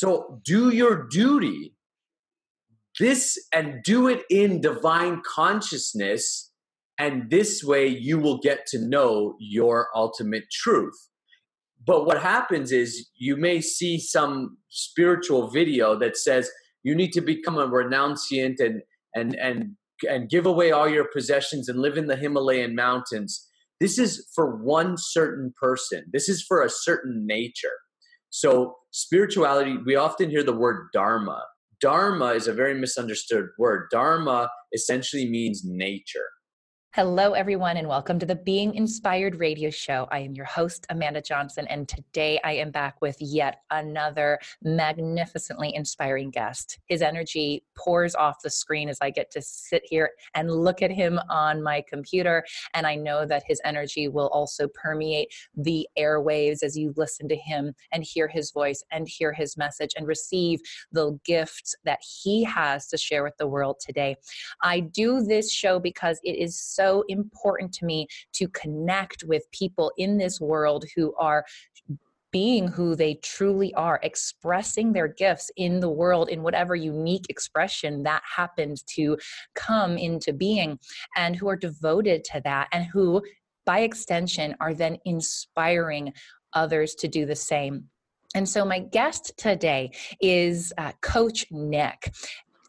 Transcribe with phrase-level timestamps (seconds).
[0.00, 1.74] So do your duty.
[2.98, 6.50] This and do it in divine consciousness.
[6.98, 10.94] And this way you will get to know your ultimate truth.
[11.86, 16.50] But what happens is you may see some spiritual video that says
[16.82, 18.80] you need to become a renunciant and
[19.14, 19.76] and and
[20.08, 23.46] and give away all your possessions and live in the Himalayan mountains.
[23.80, 26.04] This is for one certain person.
[26.10, 27.76] This is for a certain nature.
[28.30, 31.44] So, spirituality, we often hear the word dharma.
[31.80, 33.88] Dharma is a very misunderstood word.
[33.90, 36.26] Dharma essentially means nature.
[36.94, 40.08] Hello, everyone, and welcome to the Being Inspired radio show.
[40.10, 45.72] I am your host, Amanda Johnson, and today I am back with yet another magnificently
[45.72, 46.80] inspiring guest.
[46.86, 50.90] His energy pours off the screen as I get to sit here and look at
[50.90, 56.64] him on my computer, and I know that his energy will also permeate the airwaves
[56.64, 60.58] as you listen to him and hear his voice and hear his message and receive
[60.90, 64.16] the gifts that he has to share with the world today.
[64.60, 69.50] I do this show because it is so so important to me to connect with
[69.52, 71.44] people in this world who are
[72.32, 78.04] being who they truly are, expressing their gifts in the world in whatever unique expression
[78.04, 79.18] that happens to
[79.54, 80.78] come into being,
[81.16, 83.22] and who are devoted to that, and who,
[83.66, 86.12] by extension, are then inspiring
[86.52, 87.84] others to do the same.
[88.34, 92.12] And so, my guest today is uh, Coach Nick.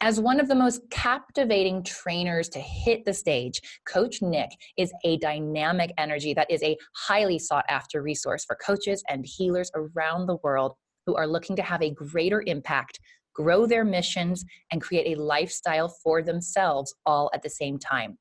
[0.03, 5.17] As one of the most captivating trainers to hit the stage, Coach Nick is a
[5.17, 10.37] dynamic energy that is a highly sought after resource for coaches and healers around the
[10.43, 10.73] world
[11.05, 12.99] who are looking to have a greater impact,
[13.35, 18.17] grow their missions, and create a lifestyle for themselves all at the same time.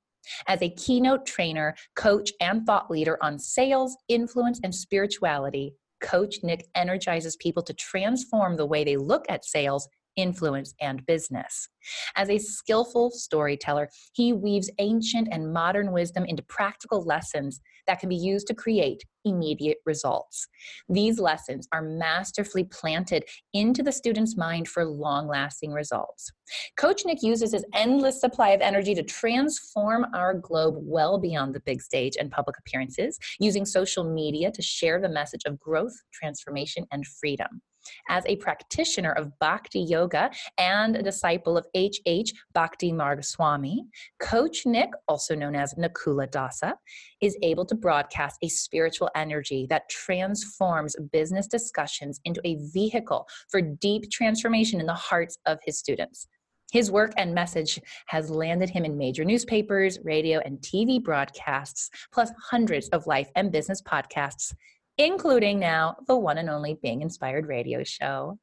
[0.49, 5.73] As a keynote trainer, coach, and thought leader on sales, influence, and spirituality,
[6.03, 11.69] Coach Nick energizes people to transform the way they look at sales influence, and business.
[12.17, 18.09] As a skillful storyteller, he weaves ancient and modern wisdom into practical lessons that can
[18.09, 20.47] be used to create immediate results.
[20.89, 26.31] These lessons are masterfully planted into the student's mind for long lasting results.
[26.79, 31.61] Coach Nick uses his endless supply of energy to transform our globe well beyond the
[31.61, 36.87] big stage and public appearances, using social media to share the message of growth, transformation,
[36.93, 37.61] and freedom.
[38.09, 42.01] As a practitioner of Bhakti Yoga and a disciple of H.
[42.07, 42.33] H.
[42.55, 43.85] Bhakti Marg Swami,
[44.21, 46.75] Coach Nick, also known as Nakula Dasa,
[47.21, 53.61] is able to broadcast a spiritual energy that transforms business discussions into a vehicle for
[53.61, 56.27] deep transformation in the hearts of his students.
[56.73, 62.31] His work and message has landed him in major newspapers, radio, and TV broadcasts, plus
[62.51, 64.55] hundreds of life and business podcasts
[65.01, 68.39] including now the one and only Being Inspired radio show.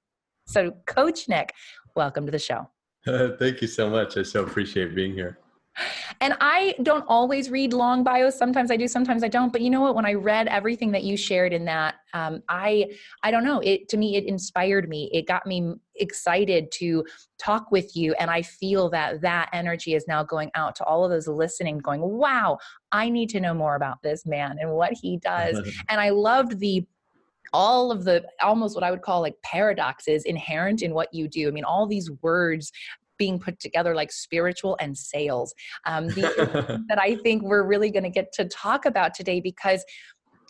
[0.47, 1.53] So, Coach Nick,
[1.95, 2.69] welcome to the show.
[3.05, 4.17] Thank you so much.
[4.17, 5.37] I so appreciate being here.
[6.21, 8.37] And I don't always read long bios.
[8.37, 9.51] Sometimes I do, sometimes I don't.
[9.51, 9.95] But you know what?
[9.95, 12.91] When I read everything that you shared in that, um, I
[13.23, 13.59] I don't know.
[13.59, 15.09] It to me, it inspired me.
[15.13, 17.05] It got me excited to
[17.37, 21.03] talk with you, and I feel that that energy is now going out to all
[21.03, 22.57] of those listening, going, "Wow,
[22.91, 26.59] I need to know more about this man and what he does." and I loved
[26.59, 26.85] the
[27.53, 31.47] all of the almost what I would call like paradoxes inherent in what you do.
[31.47, 32.71] I mean, all these words
[33.17, 35.53] being put together like spiritual and sales
[35.85, 39.83] um, that I think we're really going to get to talk about today because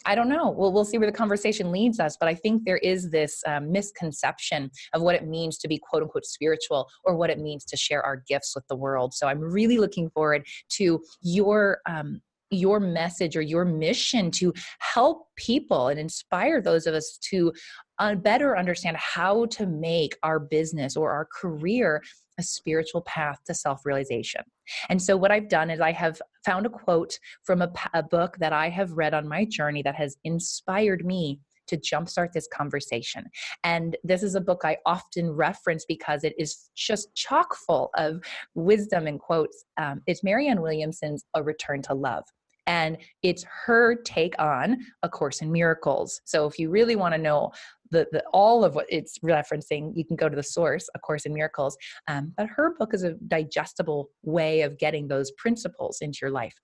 [0.06, 0.50] I don't know.
[0.50, 2.16] Well, we'll see where the conversation leads us.
[2.18, 6.02] But I think there is this um, misconception of what it means to be quote
[6.02, 9.14] unquote spiritual or what it means to share our gifts with the world.
[9.14, 10.46] So I'm really looking forward
[10.78, 11.80] to your.
[11.88, 17.52] Um, your message or your mission to help people and inspire those of us to
[18.00, 22.02] uh, better understand how to make our business or our career
[22.38, 24.42] a spiritual path to self realization.
[24.90, 28.38] And so, what I've done is I have found a quote from a, a, book
[28.40, 33.26] that I have read on my journey that has inspired me to jumpstart this conversation.
[33.64, 38.22] And this is a book I often reference because it is just chock full of
[38.56, 39.66] wisdom and quotes.
[39.78, 42.24] Um, it's Marianne Williamson's A Return to Love
[42.68, 47.18] and it's her take on a course in miracles so if you really want to
[47.18, 47.52] know
[47.92, 51.26] the, the all of what it's referencing you can go to the source a course
[51.26, 56.20] in miracles um, but her book is a digestible way of getting those principles into
[56.22, 56.56] your life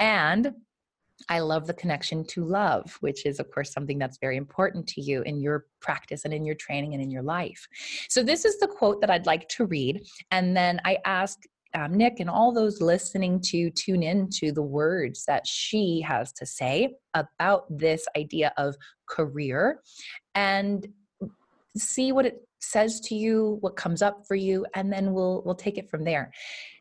[0.00, 0.52] and
[1.28, 5.00] I love the connection to love, which is, of course, something that's very important to
[5.00, 7.66] you in your practice and in your training and in your life.
[8.08, 10.02] So, this is the quote that I'd like to read.
[10.30, 11.38] And then I ask
[11.74, 16.32] um, Nick and all those listening to tune in to the words that she has
[16.34, 18.76] to say about this idea of
[19.08, 19.82] career
[20.36, 20.86] and
[21.76, 25.54] see what it says to you, what comes up for you, and then we'll we'll
[25.56, 26.30] take it from there.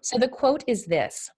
[0.03, 1.31] So the quote is this: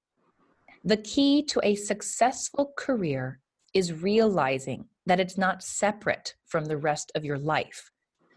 [0.84, 3.40] "The key to a successful career
[3.74, 7.92] is realizing that it's not separate from the rest of your life,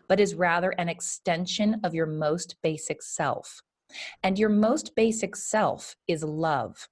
[0.08, 3.62] but is rather an extension of your most basic self.
[4.22, 6.88] And your most basic self is love.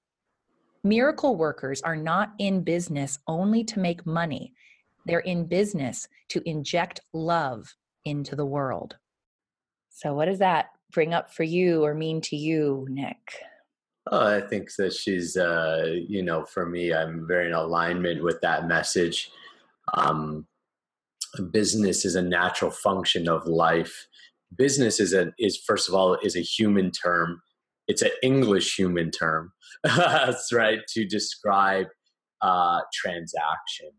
[0.83, 4.53] Miracle workers are not in business only to make money,
[5.09, 7.75] they're in business to inject love
[8.05, 8.97] into the world.
[9.91, 13.17] So, what does that bring up for you or mean to you, Nick?
[14.11, 18.41] Oh, I think that she's, uh, you know, for me, I'm very in alignment with
[18.41, 19.31] that message.
[19.95, 20.47] Um,
[21.51, 24.07] business is a natural function of life.
[24.57, 27.43] Business is a is first of all is a human term.
[27.87, 29.53] It's an English human term.
[29.85, 31.87] That's right to describe
[32.41, 33.91] uh, transaction.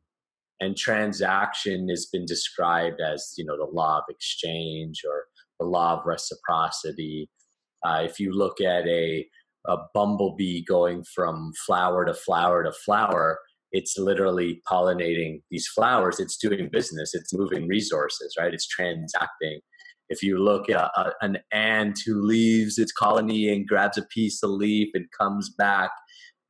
[0.62, 5.26] And transaction has been described as you know the law of exchange or
[5.60, 7.30] the law of reciprocity.
[7.86, 9.26] Uh, if you look at a
[9.68, 13.40] a bumblebee going from flower to flower to flower,
[13.72, 16.20] it's literally pollinating these flowers.
[16.20, 17.14] It's doing business.
[17.14, 18.54] It's moving resources, right?
[18.54, 19.60] It's transacting.
[20.10, 24.42] If you look at a, an ant who leaves its colony and grabs a piece
[24.42, 25.92] of leaf and comes back,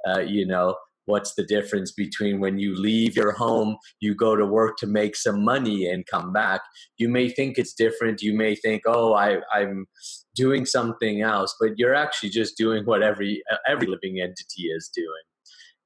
[0.07, 0.75] uh, you know,
[1.09, 5.15] what's the difference between when you leave your home, you go to work to make
[5.15, 6.61] some money and come back?
[6.97, 8.21] You may think it's different.
[8.21, 9.88] You may think, oh, I, I'm
[10.35, 15.25] doing something else, but you're actually just doing what every every living entity is doing.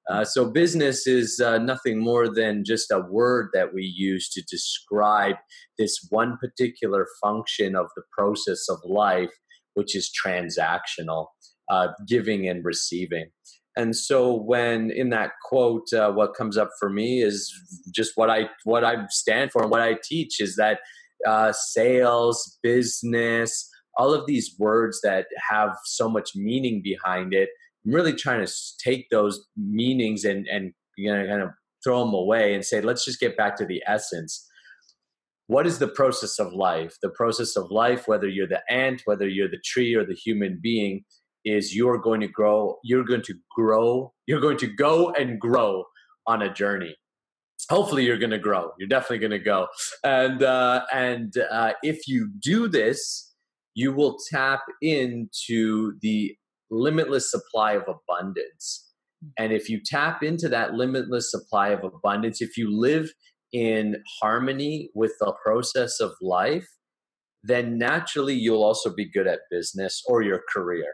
[0.10, 4.42] Uh, so business is uh, nothing more than just a word that we use to
[4.50, 5.38] describe
[5.80, 9.32] this one particular function of the process of life,
[9.76, 11.28] which is transactional,
[11.72, 13.28] uh, giving and receiving.
[13.76, 17.52] And so, when in that quote, uh, what comes up for me is
[17.92, 20.80] just what I what I stand for and what I teach is that
[21.28, 27.50] uh, sales, business, all of these words that have so much meaning behind it
[27.86, 28.54] I'm really trying to
[28.84, 31.50] take those meanings and and you know kind of
[31.84, 34.48] throw them away and say let's just get back to the essence.
[35.48, 36.96] What is the process of life?
[37.02, 40.60] The process of life whether you're the ant whether you're the tree or the human
[40.62, 41.04] being
[41.46, 45.84] is you're going to grow you're going to grow you're going to go and grow
[46.28, 46.96] on a journey
[47.70, 49.68] hopefully you're going to grow you're definitely going to go
[50.04, 53.34] and uh, and uh, if you do this
[53.76, 56.36] you will tap into the
[56.70, 58.92] limitless supply of abundance.
[59.38, 63.12] And if you tap into that limitless supply of abundance, if you live
[63.52, 66.68] in harmony with the process of life,
[67.44, 70.94] then naturally you'll also be good at business or your career.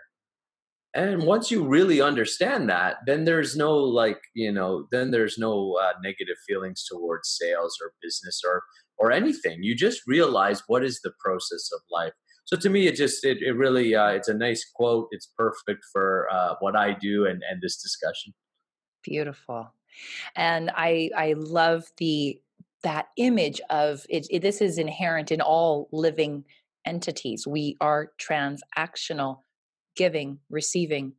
[0.95, 5.77] And once you really understand that, then there's no like, you know, then there's no
[5.81, 8.63] uh, negative feelings towards sales or business or
[8.97, 9.63] or anything.
[9.63, 12.13] You just realize what is the process of life.
[12.45, 15.07] So to me it just it, it really uh, it's a nice quote.
[15.11, 18.33] It's perfect for uh, what i do and and this discussion.
[19.03, 19.71] Beautiful.
[20.35, 22.41] And i i love the
[22.81, 26.45] that image of it, it this is inherent in all living
[26.85, 27.45] entities.
[27.45, 29.41] We are transactional
[30.03, 31.11] giving receiving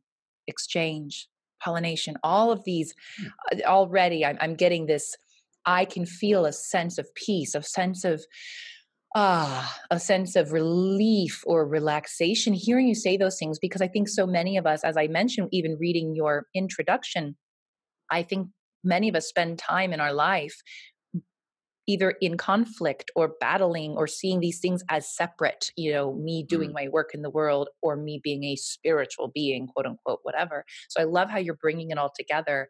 [0.47, 1.27] exchange
[1.63, 3.27] pollination all of these hmm.
[3.51, 5.15] uh, already I'm, I'm getting this
[5.65, 8.25] i can feel a sense of peace a sense of
[9.13, 14.09] ah a sense of relief or relaxation hearing you say those things because i think
[14.09, 17.35] so many of us as i mentioned even reading your introduction
[18.09, 18.47] i think
[18.83, 20.57] many of us spend time in our life
[21.87, 26.69] either in conflict or battling or seeing these things as separate you know me doing
[26.69, 26.75] mm.
[26.75, 31.01] my work in the world or me being a spiritual being quote unquote whatever so
[31.01, 32.69] i love how you're bringing it all together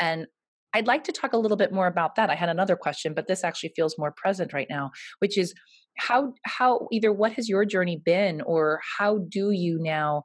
[0.00, 0.26] and
[0.74, 2.30] I'd like to talk a little bit more about that.
[2.30, 5.54] I had another question, but this actually feels more present right now, which is
[5.98, 10.24] how how either what has your journey been or how do you now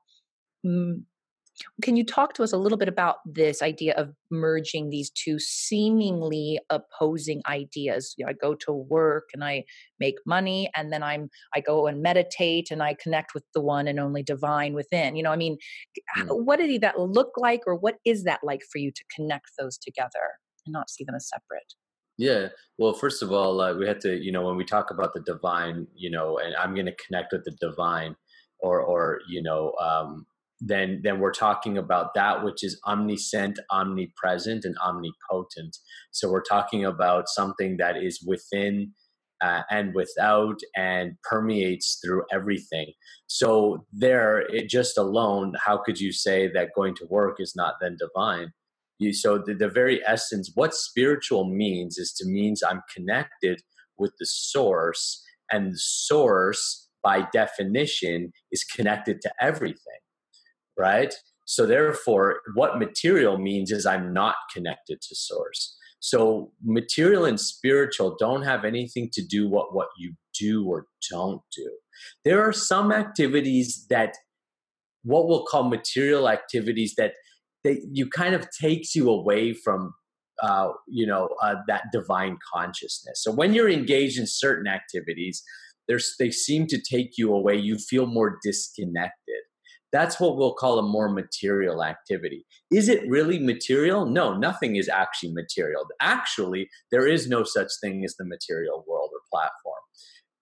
[1.81, 5.39] can you talk to us a little bit about this idea of merging these two
[5.39, 9.63] seemingly opposing ideas you know, i go to work and i
[9.99, 13.87] make money and then i'm i go and meditate and i connect with the one
[13.87, 15.57] and only divine within you know i mean
[16.17, 16.45] mm.
[16.45, 19.77] what did that look like or what is that like for you to connect those
[19.77, 21.73] together and not see them as separate
[22.19, 22.47] yeah.
[22.79, 25.19] Well, first of all, uh, we have to, you know, when we talk about the
[25.19, 28.15] divine, you know, and I'm going to connect with the divine,
[28.59, 30.25] or, or you know, um,
[30.59, 35.77] then then we're talking about that which is omniscient omnipresent and omnipotent.
[36.11, 38.93] So we're talking about something that is within
[39.39, 42.93] uh, and without and permeates through everything.
[43.27, 47.75] So there it just alone how could you say that going to work is not
[47.79, 48.51] then divine?
[48.99, 53.61] You so the, the very essence what spiritual means is to means i'm connected
[53.99, 59.99] with the source and the source by definition is connected to everything
[60.77, 61.13] right?
[61.45, 65.75] So therefore what material means is i'm not connected to source.
[65.99, 71.41] So material and spiritual don't have anything to do what what you do or don't
[71.55, 71.71] do.
[72.23, 74.13] There are some activities that
[75.03, 77.13] what we'll call material activities that
[77.63, 79.93] that you kind of takes you away from
[80.43, 83.23] uh, you know uh, that divine consciousness.
[83.23, 85.43] So when you're engaged in certain activities
[85.87, 87.55] there's they seem to take you away.
[87.55, 89.41] You feel more disconnected
[89.91, 92.45] that's what we'll call a more material activity.
[92.71, 94.05] Is it really material?
[94.05, 95.85] No nothing is actually material.
[96.01, 99.81] Actually there is no such thing as the material world or platform.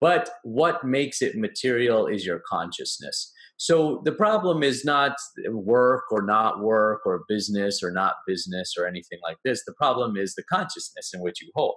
[0.01, 3.31] But what makes it material is your consciousness.
[3.57, 5.15] So the problem is not
[5.47, 9.63] work or not work or business or not business or anything like this.
[9.65, 11.75] The problem is the consciousness in which you hold.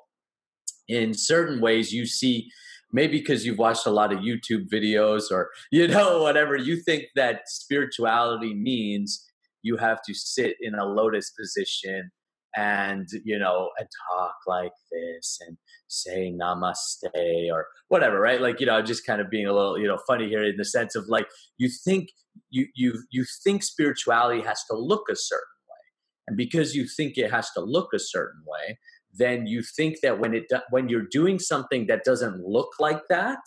[0.88, 2.50] In certain ways, you see,
[2.92, 7.04] maybe because you've watched a lot of YouTube videos or, you know, whatever, you think
[7.14, 9.24] that spirituality means
[9.62, 12.10] you have to sit in a lotus position
[12.56, 17.04] and you know and talk like this and say namaste
[17.52, 18.40] or whatever right?
[18.40, 20.64] Like you know just kind of being a little you know funny here in the
[20.64, 21.26] sense of like
[21.58, 22.08] you think
[22.50, 25.84] you you you think spirituality has to look a certain way.
[26.26, 28.78] And because you think it has to look a certain way
[29.18, 33.40] then you think that when it when you're doing something that doesn't look like that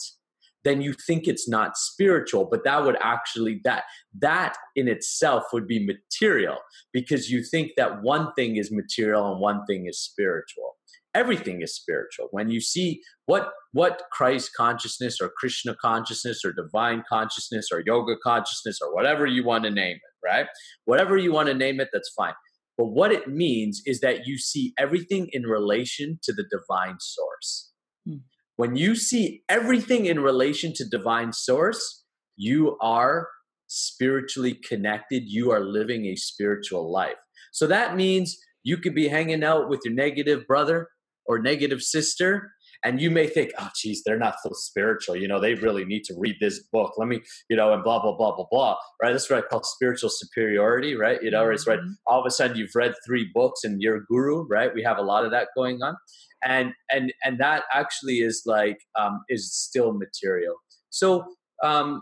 [0.64, 3.84] then you think it's not spiritual but that would actually that
[4.20, 6.58] that in itself would be material
[6.94, 10.76] because you think that one thing is material and one thing is spiritual.
[11.14, 12.28] Everything is spiritual.
[12.32, 18.16] When you see what what christ consciousness or krishna consciousness or divine consciousness or yoga
[18.24, 20.48] consciousness or whatever you want to name it right?
[20.86, 22.34] Whatever you want to name it that's fine
[22.82, 27.72] but what it means is that you see everything in relation to the divine source.
[28.04, 28.22] Hmm.
[28.56, 32.02] when you see everything in relation to divine source
[32.42, 33.28] you are
[33.68, 35.24] spiritually connected.
[35.28, 37.16] You are living a spiritual life.
[37.54, 40.88] So that means you could be hanging out with your negative brother
[41.26, 42.52] or negative sister
[42.84, 46.04] and you may think oh geez they're not so spiritual you know they really need
[46.04, 46.94] to read this book.
[46.98, 49.12] Let me you know and blah blah blah blah blah right?
[49.12, 51.22] That's what i call spiritual superiority right?
[51.22, 51.54] You know mm-hmm.
[51.54, 51.94] it's right mm-hmm.
[52.08, 54.74] all of a sudden you've read three books and you're a guru right?
[54.74, 55.96] We have a lot of that going on.
[56.44, 60.56] And and and that actually is like um, is still material.
[60.90, 61.24] So
[61.64, 62.02] um,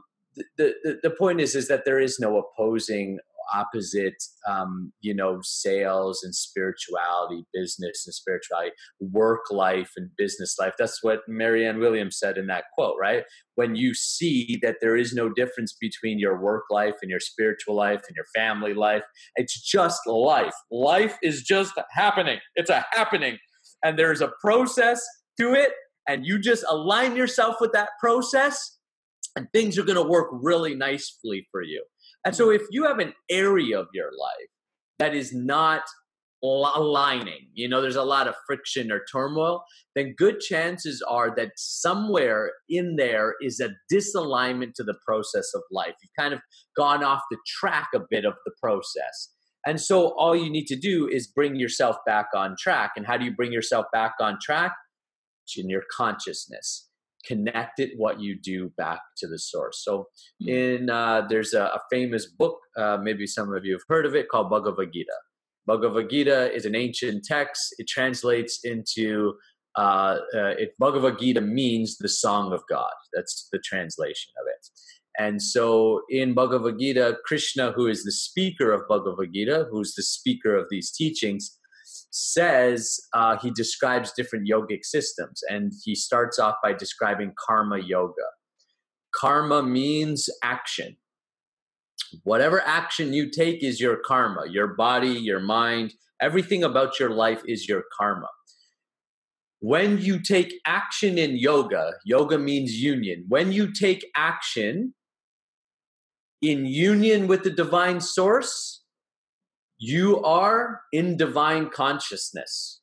[0.57, 3.19] the, the the point is is that there is no opposing
[3.53, 10.73] opposite, um, you know, sales and spirituality, business and spirituality, work life and business life.
[10.77, 13.23] That's what Marianne Williams said in that quote, right?
[13.55, 17.75] When you see that there is no difference between your work life and your spiritual
[17.75, 19.03] life and your family life,
[19.35, 20.53] it's just life.
[20.71, 22.39] Life is just happening.
[22.55, 23.37] It's a happening.
[23.83, 25.05] And there's a process
[25.39, 25.71] to it.
[26.07, 28.77] And you just align yourself with that process,
[29.35, 31.83] and things are going to work really nicely for you.
[32.25, 34.49] And so if you have an area of your life
[34.99, 35.83] that is not
[36.41, 39.63] aligning, you know, there's a lot of friction or turmoil,
[39.95, 45.61] then good chances are that somewhere in there is a disalignment to the process of
[45.71, 45.93] life.
[46.01, 46.39] You've kind of
[46.77, 49.33] gone off the track a bit of the process.
[49.65, 52.91] And so all you need to do is bring yourself back on track.
[52.95, 54.73] And how do you bring yourself back on track?
[55.57, 56.88] In your consciousness
[57.25, 59.83] connected what you do back to the source.
[59.83, 60.07] So,
[60.41, 60.49] hmm.
[60.49, 64.15] in uh, there's a, a, famous book, uh, maybe some of you have heard of
[64.15, 65.17] it, called Bhagavad Gita.
[65.65, 67.75] Bhagavad Gita is an ancient text.
[67.77, 69.33] It translates into
[69.77, 72.91] uh, uh, it, Bhagavad Gita means the song of God.
[73.13, 74.67] That's the translation of it.
[75.17, 80.03] And so in Bhagavad Gita, Krishna, who is the speaker of Bhagavad Gita, who's the
[80.03, 81.58] speaker of these teachings,
[82.11, 88.13] says uh, he describes different yogic systems, and he starts off by describing karma yoga.
[89.13, 90.97] Karma means action.
[92.23, 94.45] Whatever action you take is your karma.
[94.49, 98.27] Your body, your mind, everything about your life is your karma.
[99.61, 103.25] When you take action in yoga, yoga means union.
[103.27, 104.93] When you take action
[106.41, 108.78] in union with the divine source,
[109.79, 112.81] you are in divine consciousness.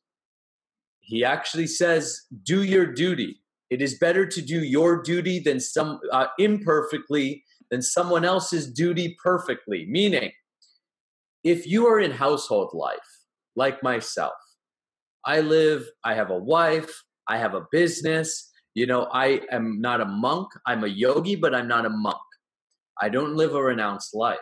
[1.00, 3.42] He actually says, do your duty.
[3.70, 9.16] It is better to do your duty than some uh, imperfectly than someone else's duty
[9.22, 9.86] perfectly.
[9.88, 10.32] Meaning,
[11.44, 12.98] if you are in household life,
[13.54, 14.34] like myself,
[15.24, 16.90] I live, I have a wife,
[17.28, 18.50] I have a business.
[18.74, 20.48] You know, I am not a monk.
[20.66, 22.18] I'm a yogi, but I'm not a monk.
[23.00, 24.38] I don't live a renounced life.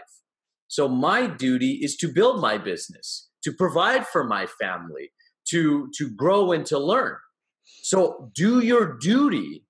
[0.68, 5.12] So my duty is to build my business, to provide for my family,
[5.48, 7.16] to to grow and to learn.
[7.82, 9.64] So do your duty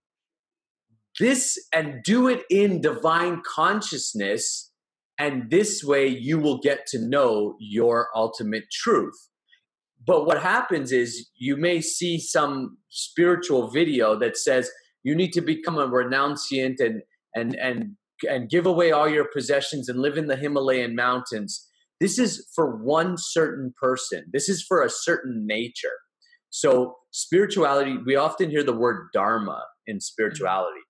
[1.18, 4.72] this and do it in divine consciousness
[5.18, 9.28] and this way you will get to know your ultimate truth
[10.06, 14.70] but what happens is you may see some spiritual video that says
[15.02, 17.02] you need to become a renunciant and
[17.34, 17.96] and and
[18.28, 21.68] and give away all your possessions and live in the Himalayan mountains.
[22.00, 24.24] This is for one certain person.
[24.32, 25.96] This is for a certain nature.
[26.50, 30.80] So spirituality, we often hear the word dharma in spirituality.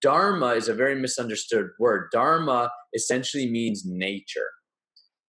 [0.00, 2.08] Dharma is a very misunderstood word.
[2.12, 4.50] Dharma essentially means nature.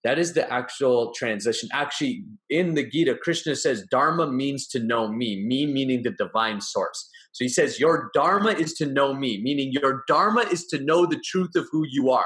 [0.04, 1.68] That is the actual transition.
[1.74, 6.62] Actually, in the Gita, Krishna says Dharma means to know me, me meaning the divine
[6.62, 7.10] source.
[7.34, 11.06] So he says, Your Dharma is to know me, meaning your Dharma is to know
[11.06, 12.26] the truth of who you are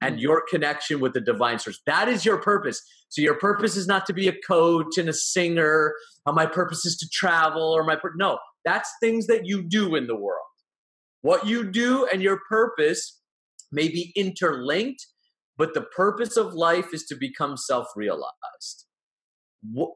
[0.00, 0.20] and mm.
[0.20, 1.80] your connection with the divine source.
[1.86, 2.80] That is your purpose.
[3.08, 5.94] So your purpose is not to be a coach and a singer.
[6.26, 10.06] My purpose is to travel or my pur- no, that's things that you do in
[10.06, 10.46] the world.
[11.22, 13.20] What you do and your purpose
[13.72, 15.06] may be interlinked,
[15.60, 18.86] but the purpose of life is to become self-realized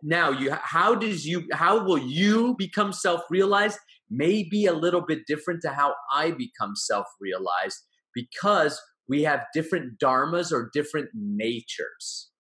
[0.03, 3.79] now you how does you how will you become self-realized
[4.11, 7.79] may be a little bit different to how i become self-realized
[8.15, 8.79] because
[9.09, 12.31] we have different dharmas or different natures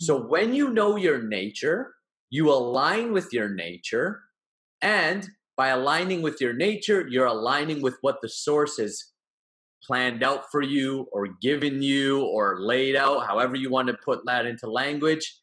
[0.00, 0.30] so mm-hmm.
[0.30, 1.92] when you know your nature
[2.30, 4.22] you align with your nature
[4.80, 9.12] and by aligning with your nature you're aligning with what the source is
[9.86, 14.20] planned out for you or given you or laid out, however you want to put
[14.26, 15.40] that into language,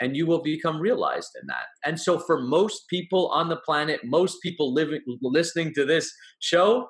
[0.00, 1.66] and you will become realized in that.
[1.84, 6.88] And so, for most people on the planet, most people living, listening to this show,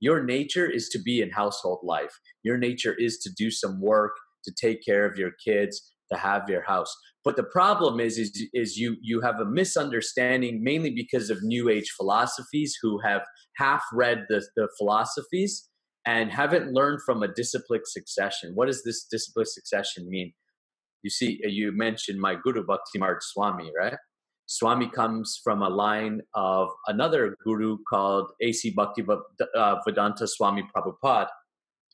[0.00, 2.12] your nature is to be in household life.
[2.42, 4.12] Your nature is to do some work,
[4.44, 6.92] to take care of your kids, to have your house.
[7.24, 11.68] But the problem is, is, is you you have a misunderstanding, mainly because of New
[11.68, 13.22] Age philosophies who have
[13.56, 15.68] half read the, the philosophies
[16.06, 18.52] and haven't learned from a disciplic succession.
[18.54, 20.32] What does this disciplic succession mean?
[21.02, 23.94] You see, uh, you mentioned my guru Bhaktimarga Swami, right?
[24.46, 28.70] Swami comes from a line of another guru called A.C.
[28.70, 29.04] Bhakti
[29.56, 31.28] uh, Vedanta Swami Prabhupada.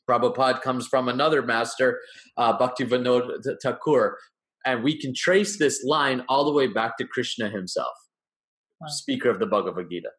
[0.09, 1.99] Prabhupada comes from another master,
[2.37, 4.17] uh, Bhakti Vinod Thakur.
[4.65, 7.93] And we can trace this line all the way back to Krishna himself,
[8.81, 8.87] wow.
[8.89, 10.09] speaker of the Bhagavad Gita.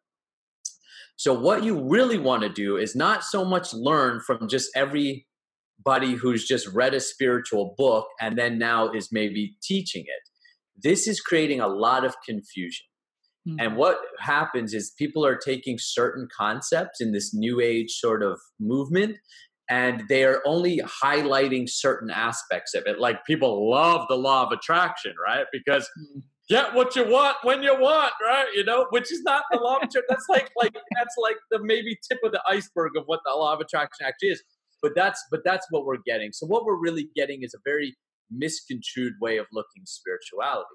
[1.21, 6.15] So, what you really want to do is not so much learn from just everybody
[6.15, 10.29] who's just read a spiritual book and then now is maybe teaching it.
[10.81, 12.87] This is creating a lot of confusion.
[13.47, 13.59] Mm-hmm.
[13.59, 18.39] And what happens is people are taking certain concepts in this new age sort of
[18.59, 19.17] movement
[19.69, 22.99] and they are only highlighting certain aspects of it.
[22.99, 25.45] Like people love the law of attraction, right?
[25.53, 28.47] Because mm-hmm get what you want when you want, right?
[28.53, 30.03] You know, which is not the law of attraction.
[30.09, 33.53] That's like like that's like the maybe tip of the iceberg of what the law
[33.53, 34.43] of attraction actually is.
[34.81, 36.31] But that's but that's what we're getting.
[36.33, 37.95] So what we're really getting is a very
[38.31, 40.67] misconstrued way of looking spirituality.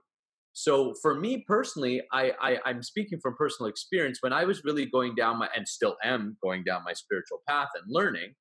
[0.52, 4.18] So for me personally, I, I I'm speaking from personal experience.
[4.22, 7.68] When I was really going down my and still am going down my spiritual path
[7.74, 8.34] and learning,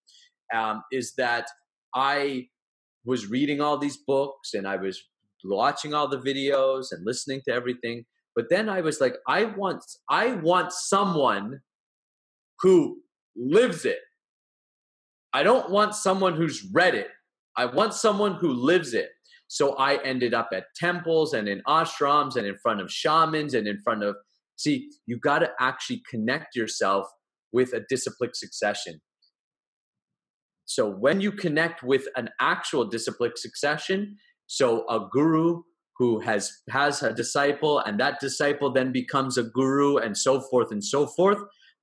[0.54, 1.48] um, is that
[1.94, 2.48] I
[3.04, 5.02] was reading all these books and I was
[5.48, 8.06] watching all the videos and listening to everything.
[8.36, 11.62] But then I was like, I want, I want someone
[12.60, 12.98] who
[13.36, 14.00] lives it.
[15.34, 17.10] I don't want someone who's read it.
[17.58, 19.10] I want someone who lives it.
[19.48, 23.68] So I ended up at temples and in ashrams and in front of shamans and
[23.68, 24.16] in front of.
[24.58, 27.08] See, you got to actually connect yourself
[27.52, 29.02] with a disciplic succession.
[30.66, 35.62] So when you connect with an actual disciplic succession, so a guru
[35.98, 40.72] who has has a disciple and that disciple then becomes a guru and so forth
[40.72, 41.40] and so forth,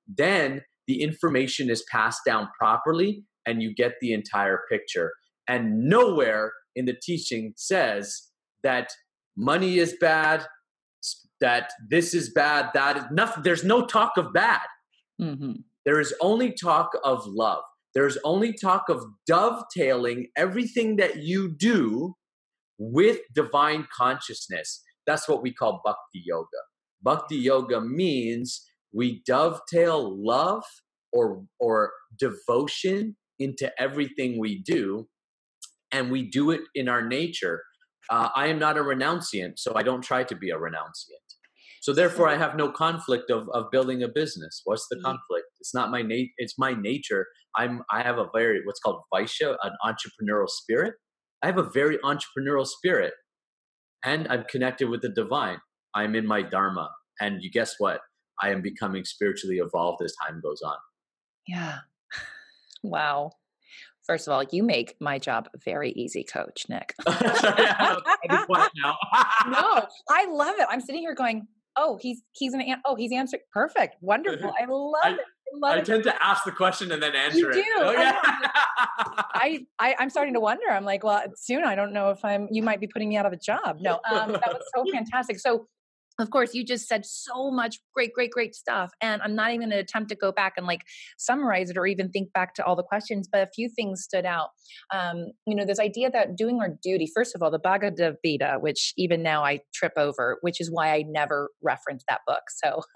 [0.07, 5.11] then the information is passed down properly and you get the entire picture.
[5.47, 8.29] And nowhere in the teaching says
[8.63, 8.89] that
[9.35, 10.45] money is bad,
[11.41, 13.43] that this is bad, that is nothing.
[13.43, 14.61] There's no talk of bad.
[15.21, 15.53] Mm-hmm.
[15.85, 17.63] There is only talk of love.
[17.93, 22.15] There's only talk of dovetailing everything that you do
[22.77, 24.81] with divine consciousness.
[25.05, 26.47] That's what we call bhakti yoga.
[27.01, 30.63] Bhakti yoga means we dovetail love
[31.11, 35.07] or or devotion into everything we do
[35.91, 37.61] and we do it in our nature
[38.09, 41.27] uh, i am not a renunciant so i don't try to be a renunciant
[41.81, 45.03] so therefore i have no conflict of, of building a business what's the mm.
[45.03, 47.25] conflict it's not my nat it's my nature
[47.57, 50.93] i'm i have a very what's called vaishya an entrepreneurial spirit
[51.43, 53.13] I have a very entrepreneurial spirit
[54.05, 55.57] and I'm connected with the divine.
[55.93, 56.89] I'm in my dharma.
[57.19, 57.99] And you guess what?
[58.41, 60.77] I am becoming spiritually evolved as time goes on.
[61.47, 61.79] Yeah.
[62.85, 63.31] Wow.
[64.05, 66.93] First of all, you make my job very easy, Coach Nick.
[67.07, 67.13] no,
[70.09, 70.67] I love it.
[70.69, 74.51] I'm sitting here going, "Oh, he's he's an oh he's answering perfect, wonderful.
[74.61, 75.19] I love I, it."
[75.63, 77.53] I, tend to ask the question and then answer you it.
[77.53, 77.65] Do.
[77.77, 78.19] Oh, yeah.
[78.23, 80.69] I, I I'm starting to wonder.
[80.69, 82.47] I'm like, well, soon I don't know if I'm.
[82.51, 83.77] You might be putting me out of a job.
[83.79, 85.39] No, um, that was so fantastic.
[85.39, 85.67] So
[86.19, 89.61] of course you just said so much great great great stuff and i'm not even
[89.61, 90.81] going to attempt to go back and like
[91.17, 94.25] summarize it or even think back to all the questions but a few things stood
[94.25, 94.49] out.
[94.93, 98.57] Um, you know this idea that doing our duty first of all the bhagavad gita
[98.59, 102.81] which even now i trip over which is why i never reference that book so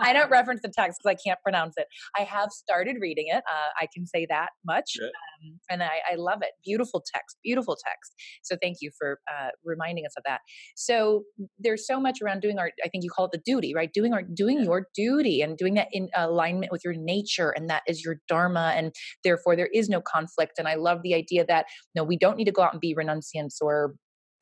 [0.00, 1.86] i don't reference the text because i can't pronounce it.
[2.18, 6.16] I have started reading it uh, i can say that much um, and I, I,
[6.16, 6.50] love it.
[6.64, 10.40] Beautiful text beautiful text so thank you for uh, reminding us of that.
[10.76, 11.22] So
[11.58, 14.12] there's so much around doing our i think you call it the duty right doing
[14.12, 14.64] our doing yeah.
[14.64, 18.72] your duty and doing that in alignment with your nature and that is your dharma
[18.76, 18.92] and
[19.24, 22.44] therefore there is no conflict and i love the idea that no we don't need
[22.44, 23.94] to go out and be renunciants or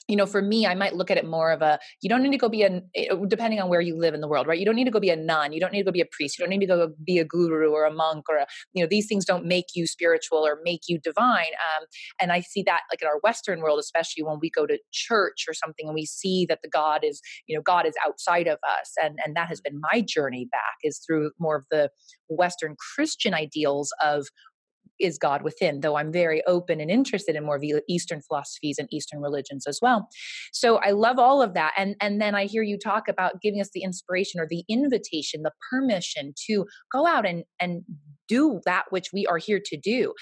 [0.09, 2.33] you know, for me, I might look at it more of a you don't need
[2.33, 4.59] to go be a, eh, depending on where you live in the world, right?
[4.59, 5.53] You don't need to go be a nun.
[5.53, 6.39] You don't need to go be a priest.
[6.39, 8.89] You don't need to go be a guru or a monk or a, you know,
[8.91, 11.53] these things don't make you spiritual or make you divine.
[11.79, 11.87] Um,
[12.19, 15.45] and I see that like in our Western world, especially when we go to church
[15.47, 18.59] or something and we see that the God is, you know, God is outside of
[18.67, 18.93] us.
[19.03, 21.91] And, and that has been my journey back is through more of the
[22.29, 24.29] Western Christian ideals of
[25.01, 29.21] is God within, though I'm very open and interested in more Eastern philosophies and Eastern
[29.21, 30.09] religions as well.
[30.53, 31.73] So I love all of that.
[31.77, 35.43] And, and then I hear you talk about giving us the inspiration or the invitation,
[35.43, 37.83] the permission to go out and, and
[38.29, 40.15] do that which we are here to do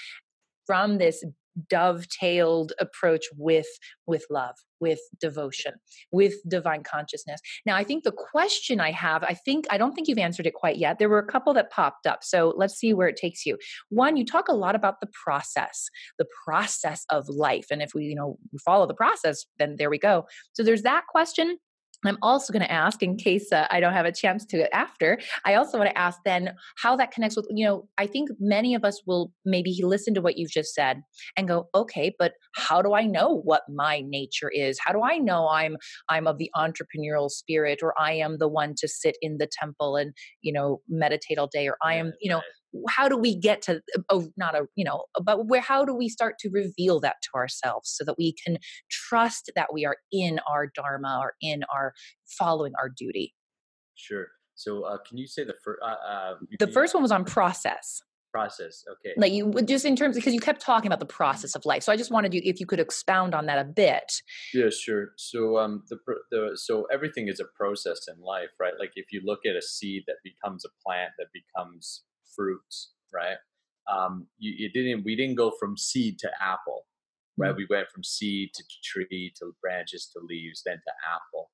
[0.65, 1.23] from this
[1.69, 3.67] dovetailed approach with
[4.05, 5.73] with love with devotion
[6.11, 7.41] with divine consciousness.
[7.65, 10.53] Now i think the question i have i think i don't think you've answered it
[10.53, 10.99] quite yet.
[10.99, 13.57] There were a couple that popped up so let's see where it takes you.
[13.89, 15.89] One you talk a lot about the process
[16.19, 19.99] the process of life and if we you know follow the process then there we
[19.99, 20.25] go.
[20.53, 21.57] So there's that question
[22.05, 25.19] I'm also going to ask, in case uh, I don't have a chance to after,
[25.45, 28.75] I also want to ask then how that connects with, you know, I think many
[28.75, 31.01] of us will maybe listen to what you've just said
[31.35, 34.77] and go, okay, but how do I know what my nature is?
[34.83, 35.77] How do I know I'm
[36.09, 39.95] I'm of the entrepreneurial spirit, or I am the one to sit in the temple
[39.95, 42.41] and you know meditate all day, or I am, you know,
[42.89, 46.09] how do we get to oh not a you know but where how do we
[46.09, 48.57] start to reveal that to ourselves so that we can
[48.89, 51.93] trust that we are in our dharma or in our
[52.25, 53.33] following our duty?
[53.95, 54.27] Sure.
[54.55, 58.01] So uh, can you say the first uh, uh, the first one was on process.
[58.33, 59.13] Process okay.
[59.15, 61.81] Like you would just in terms because you kept talking about the process of life
[61.81, 64.11] so i just wanted you if you could expound on that a bit.
[64.53, 65.09] Yeah sure.
[65.17, 65.97] So um the,
[66.31, 68.73] the so everything is a process in life right?
[68.77, 72.03] Like if you look at a seed that becomes a plant that becomes
[72.37, 73.37] fruits, right?
[73.91, 75.03] Um, you, didn't.
[75.03, 76.85] We didn't go from seed to apple,
[77.37, 77.49] right?
[77.49, 77.57] Mm-hmm.
[77.57, 81.49] We went from seed to tree to branches to leaves, then to apple.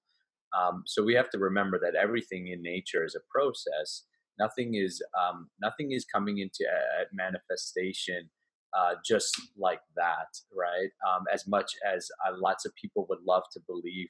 [0.55, 4.03] Um, so we have to remember that everything in nature is a process.
[4.39, 8.29] Nothing is um, nothing is coming into a, a manifestation
[8.77, 10.89] uh, just like that, right?
[11.07, 14.09] Um, as much as uh, lots of people would love to believe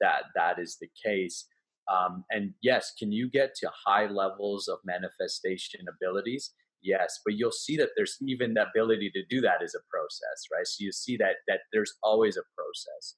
[0.00, 1.46] that that is the case,
[1.92, 6.52] um, and yes, can you get to high levels of manifestation abilities?
[6.82, 10.46] Yes, but you'll see that there's even the ability to do that is a process,
[10.54, 10.66] right?
[10.66, 13.16] So you see that that there's always a process.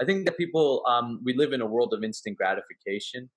[0.00, 3.30] I think that people um, we live in a world of instant gratification.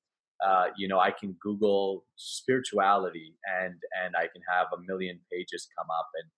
[0.45, 5.67] Uh, you know, I can Google spirituality and and I can have a million pages
[5.77, 6.29] come up, and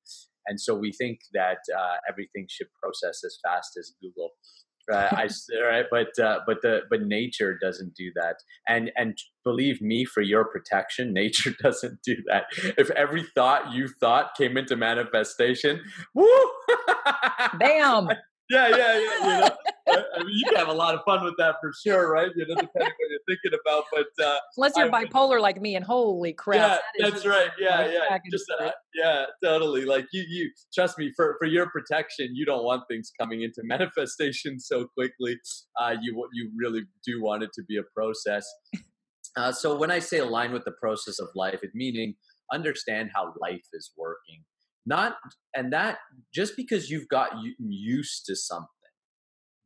[0.48, 4.32] and so we think that uh, everything should process as fast as Google
[4.90, 5.28] right i
[5.64, 8.38] right but uh, but the but nature doesn't do that.
[8.68, 12.46] And and believe me for your protection nature doesn't do that.
[12.78, 15.82] If every thought you thought came into manifestation
[16.14, 16.28] woo!
[17.60, 18.10] Bam!
[18.50, 19.00] Yeah, yeah, yeah.
[19.00, 19.50] You know,
[19.90, 22.30] I mean, you can have a lot of fun with that for sure, right?
[22.36, 23.84] You know, depending what you're thinking about.
[23.92, 27.50] But uh, unless you're I, bipolar like me, and holy crap, yeah, that that's right.
[27.60, 29.86] Yeah, yeah, just uh, yeah, totally.
[29.86, 32.30] Like you, you trust me for for your protection.
[32.34, 35.38] You don't want things coming into manifestation so quickly.
[35.80, 38.48] Uh, you you really do want it to be a process.
[39.38, 42.16] Uh, so when I say align with the process of life, it meaning
[42.52, 44.44] understand how life is working
[44.86, 45.16] not
[45.56, 45.98] and that
[46.34, 48.68] just because you've got used to something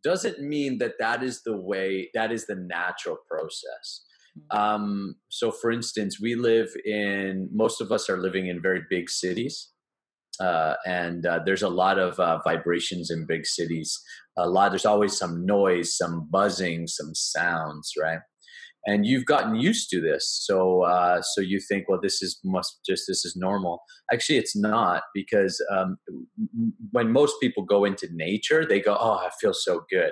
[0.04, 4.06] doesn't mean that that is the way that is the natural process.
[4.38, 4.58] Mm-hmm.
[4.58, 9.10] um, so for instance we live in most of us are living in very big
[9.10, 9.72] cities
[10.40, 14.00] uh, and uh, there's a lot of uh, vibrations in big cities.
[14.38, 18.20] A lot there's always some noise some buzzing some sounds right
[18.86, 22.80] and you've gotten used to this so uh, so you think well this is must
[22.86, 23.82] just this is normal.
[24.12, 25.98] Actually it's not because um,
[26.92, 30.12] when most people go into nature they go oh i feel so good.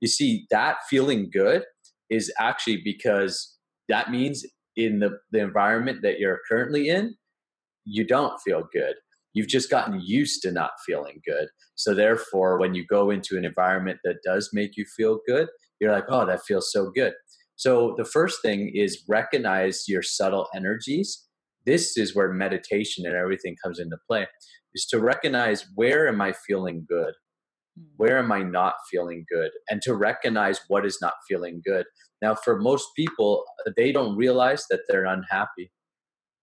[0.00, 1.64] You see that feeling good
[2.10, 3.56] is actually because
[3.88, 4.44] that means
[4.76, 7.14] in the, the environment that you're currently in
[7.84, 8.94] you don't feel good.
[9.32, 11.48] You've just gotten used to not feeling good.
[11.74, 15.48] So therefore when you go into an environment that does make you feel good
[15.80, 17.14] you're like oh that feels so good
[17.58, 21.26] so the first thing is recognize your subtle energies.
[21.66, 24.28] This is where meditation and everything comes into play.
[24.74, 27.14] Is to recognize where am I feeling good?
[27.76, 27.86] Hmm.
[27.96, 29.50] Where am I not feeling good?
[29.68, 31.86] And to recognize what is not feeling good.
[32.22, 33.44] Now, for most people,
[33.76, 35.72] they don't realize that they're unhappy.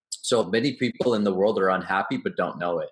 [0.10, 2.90] So many people in the world are unhappy but don't know it.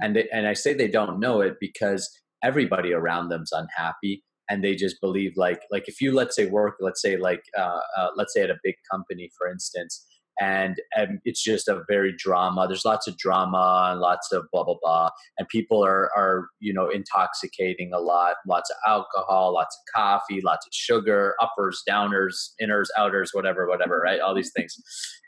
[0.00, 2.08] And they, and I say they don't know it because
[2.42, 6.76] everybody around them's unhappy and they just believe like like if you let's say work
[6.80, 10.04] let's say like uh, uh, let's say at a big company for instance
[10.38, 14.64] and, and it's just a very drama there's lots of drama and lots of blah
[14.64, 19.76] blah blah and people are are you know intoxicating a lot lots of alcohol lots
[19.76, 24.76] of coffee lots of sugar uppers downers inners outers whatever whatever right all these things.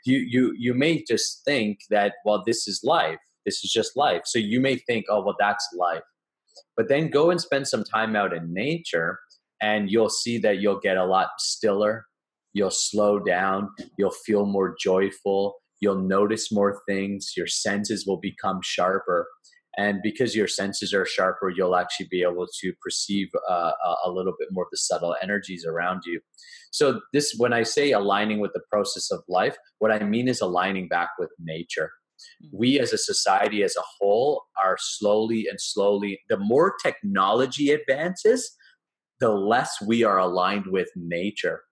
[0.05, 4.23] You you you may just think that well this is life this is just life.
[4.25, 6.03] So you may think oh well that's life
[6.75, 9.19] but then go and spend some time out in nature,
[9.61, 12.05] and you'll see that you'll get a lot stiller.
[12.53, 13.69] You'll slow down.
[13.97, 15.55] You'll feel more joyful.
[15.81, 17.33] You'll notice more things.
[17.37, 19.27] Your senses will become sharper.
[19.77, 23.71] And because your senses are sharper, you'll actually be able to perceive uh,
[24.03, 26.19] a little bit more of the subtle energies around you.
[26.71, 30.41] So, this, when I say aligning with the process of life, what I mean is
[30.41, 31.91] aligning back with nature
[32.41, 32.57] Hmm.
[32.57, 38.51] we as a society as a whole are slowly and slowly the more technology advances
[39.19, 41.63] the less we are aligned with nature.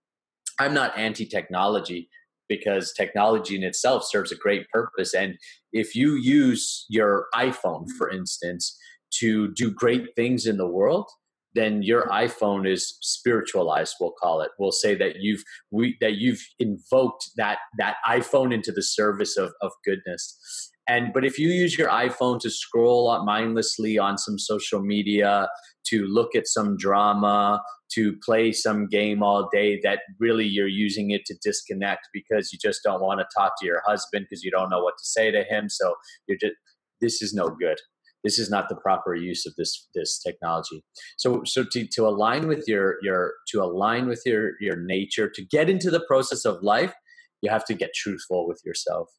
[0.60, 2.10] I'm not anti-technology
[2.49, 5.38] because technology in itself serves a great purpose and
[5.73, 8.17] if you use your iphone for hmm.
[8.17, 8.77] instance
[9.19, 11.10] to do great things in the world
[11.58, 13.96] then your iPhone is spiritualized.
[14.00, 14.52] We'll call it.
[14.60, 19.52] We'll say that you've we, that you've invoked that that iPhone into the service of
[19.62, 20.72] of goodness.
[20.88, 25.50] And but if you use your iPhone to scroll mindlessly on some social media,
[25.88, 27.62] to look at some drama,
[27.93, 32.60] to play some game all day, that really you're using it to disconnect because you
[32.62, 35.32] just don't want to talk to your husband because you don't know what to say
[35.32, 35.70] to him.
[35.70, 35.96] So
[36.28, 36.56] you're just
[37.02, 37.78] this is no good
[38.23, 40.84] this is not the proper use of this this technology.
[41.17, 45.45] So so to, to align with your your to align with your your nature to
[45.45, 46.93] get into the process of life
[47.41, 49.10] you have to get truthful with yourself.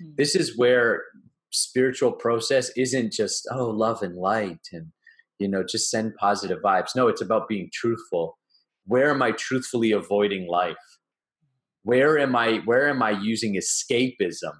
[0.00, 0.10] Hmm.
[0.16, 1.04] this is where
[1.50, 4.88] spiritual process isn't just oh love and light and
[5.38, 6.96] you know just send positive vibes.
[6.96, 8.38] No it's about being truthful.
[8.86, 10.76] Where am i truthfully avoiding life?
[11.82, 14.54] Where am i where am i using escapism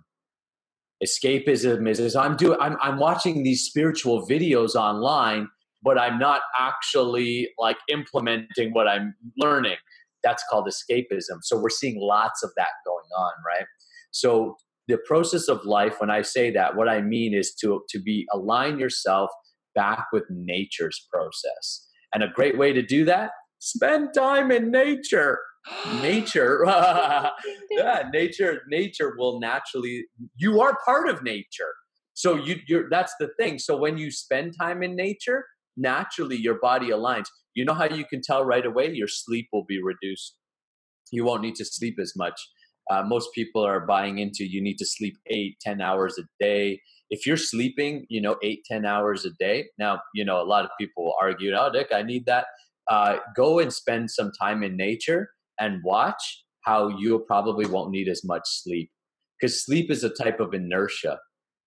[1.05, 5.49] escapism is, is I'm doing I'm I'm watching these spiritual videos online,
[5.83, 9.77] but I'm not actually like implementing what I'm learning.
[10.25, 11.39] That's called escapism.
[11.43, 13.67] So we're seeing lots of that going on, right?
[14.11, 14.57] So
[14.89, 18.27] the process of life, when I say that, what I mean is to to be
[18.33, 19.31] align yourself
[19.75, 21.87] back with nature's process.
[22.13, 25.39] And a great way to do that, spend time in nature
[26.01, 26.65] nature.
[27.71, 31.73] Yeah nature nature will naturally you are part of nature.
[32.15, 33.59] So you you're that's the thing.
[33.59, 35.45] So when you spend time in nature
[35.79, 37.27] naturally your body aligns.
[37.55, 40.37] You know how you can tell right away your sleep will be reduced?
[41.13, 42.39] You won't need to sleep as much.
[42.91, 46.81] Uh, most people are buying into you need to sleep eight ten hours a day.
[47.11, 50.65] If you're sleeping you know eight ten hours a day now you know a lot
[50.65, 52.47] of people will argue oh dick i need that.
[52.91, 55.29] Uh, go and spend some time in nature
[55.59, 58.91] and watch how you probably won't need as much sleep.
[59.41, 61.19] Because sleep is a type of inertia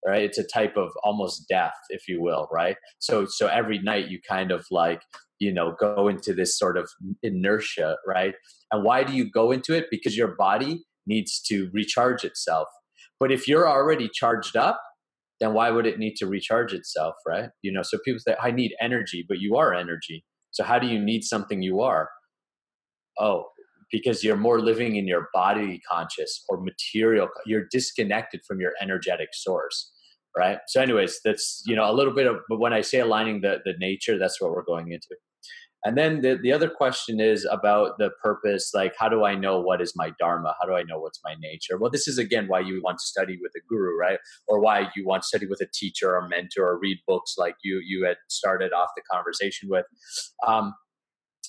[0.06, 0.24] right?
[0.24, 2.78] It's a type of almost death if you will right?
[3.00, 5.02] So so every night you kind of like
[5.40, 6.90] you know go into this sort of
[7.24, 8.34] inertia right?
[8.72, 9.88] And why do you go into it?
[9.92, 12.68] Because your body needs to recharge itself.
[13.20, 14.82] But if you're already charged up
[15.40, 17.50] then why would it need to recharge itself right?
[17.62, 20.24] You know so people say i need energy but you are energy.
[20.52, 22.10] So how do you need something you are?
[23.20, 23.46] Oh
[23.92, 29.30] because you're more living in your body conscious or material you're disconnected from your energetic
[29.34, 29.92] source
[30.38, 30.60] right?
[30.68, 33.60] So anyways that's you know a little bit of but when i say aligning the
[33.66, 35.16] the nature that's what we're going into.
[35.84, 39.60] And then the, the other question is about the purpose like how do i know
[39.60, 40.56] what is my dharma?
[40.60, 41.78] How do i know what's my nature?
[41.78, 44.20] Well this is again why you want to study with a guru right?
[44.48, 47.56] Or why you want to study with a teacher or mentor or read books like
[47.64, 49.86] you you had started off the conversation with.
[50.48, 50.74] Um,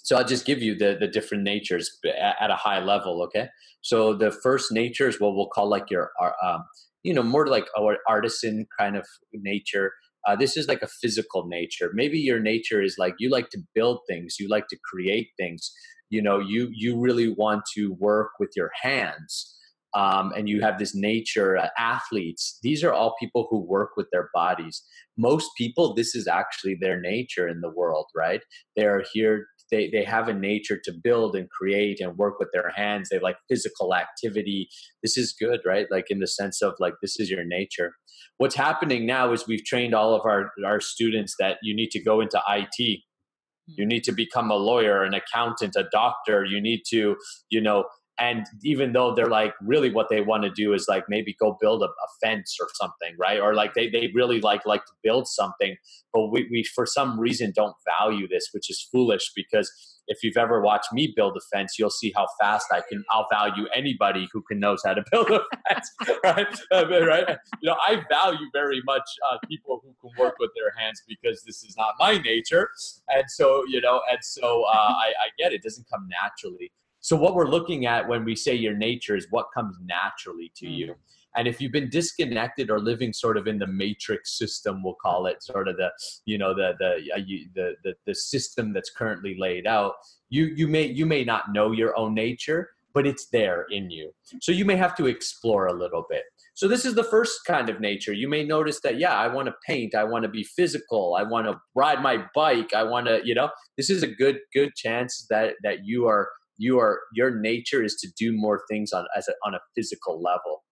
[0.02, 3.22] so I'll just give you the the different natures at, a high level.
[3.22, 3.48] Okay,
[3.80, 6.10] so the first nature is what we'll call like your
[6.44, 6.64] um,
[7.02, 9.92] you know more like our artisan kind of nature.
[10.26, 11.90] Uh, this is like a physical nature.
[11.94, 15.72] Maybe your nature is like you like to build things, you like to create things.
[16.10, 19.56] You know, you you really want to work with your hands
[19.94, 24.06] um, and you have this nature uh, athletes these are all people who work with
[24.12, 24.82] their bodies
[25.16, 28.42] most people this is actually their nature in the world right
[28.76, 32.70] they're here they, they have a nature to build and create and work with their
[32.76, 33.08] hands.
[33.08, 34.68] They like physical activity.
[35.02, 35.86] This is good right?
[35.90, 37.94] Like in the sense of like this is your nature.
[38.36, 42.02] What's happening now is we've trained all of our our students that you need to
[42.02, 43.72] go into it hmm.
[43.76, 46.44] you need to become a lawyer an accountant a doctor.
[46.44, 47.16] You need to
[47.50, 47.84] you know
[48.22, 51.58] and even though they're like really what they want to do is like maybe go
[51.60, 53.40] build a, a, fence or something right?
[53.40, 55.76] Or like they, they really like like to build something
[56.12, 59.70] but we, we for some reason don't value this which is foolish because
[60.06, 63.26] if you've ever watched me build a fence you'll see how fast i can i'll
[63.32, 65.90] value anybody who can knows how to build a fence
[66.24, 66.60] right?
[66.72, 67.28] Uh, right?
[67.60, 71.42] You know i value very much uh, people who can work with their hands because
[71.44, 72.70] this is not my nature.
[73.08, 75.56] And so you know and so uh, I, I get it.
[75.56, 79.26] it doesn't come naturally so what we're looking at when we say your nature is
[79.30, 80.94] what comes naturally to you.
[81.34, 85.26] And if you've been disconnected or living sort of in the matrix system, we'll call
[85.26, 85.90] it sort of the,
[86.26, 89.94] you know, the the uh, the, the the system that's currently laid out,
[90.28, 94.12] you you may you may not know your own nature, but it's there in you.
[94.40, 96.22] So you may have to explore a little bit.
[96.54, 98.12] So this is the first kind of nature.
[98.12, 101.22] You may notice that yeah, I want to paint, I want to be physical, I
[101.22, 104.74] want to ride my bike, I want to, you know, this is a good good
[104.76, 106.28] chance that that you are
[106.62, 110.22] you are your nature is to do more things on as a, on a physical
[110.22, 110.62] level.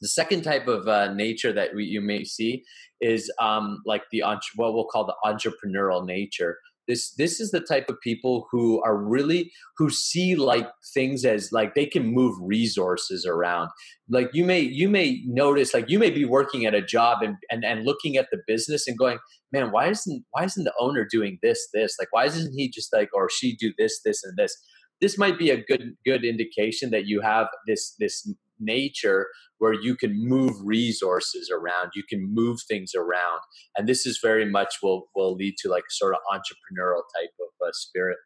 [0.00, 2.64] The second type of uh, nature that we, you may see
[3.02, 4.22] is um, like the
[4.56, 6.56] what we'll call the entrepreneurial nature.
[6.88, 11.52] This this is the type of people who are really who see like things as
[11.52, 13.68] like they can move resources around.
[14.08, 17.36] Like you may you may notice like you may be working at a job and
[17.50, 19.18] and, and looking at the business and going
[19.52, 21.96] man why isn't why isn't the owner doing this this?
[21.98, 24.56] Like why isn't he just like or she do this this and this
[25.00, 29.26] this might be a good good indication that you have this this nature
[29.58, 33.40] where you can move resources around you can move things around
[33.76, 37.66] and this is very much will will lead to like sort of entrepreneurial type of
[37.66, 38.18] uh, spirit.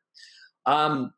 [0.66, 1.12] Um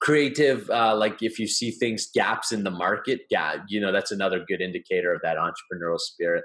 [0.00, 4.12] creative uh, like if you see things gaps in the market yeah you know that's
[4.12, 6.44] another good indicator of that entrepreneurial spirit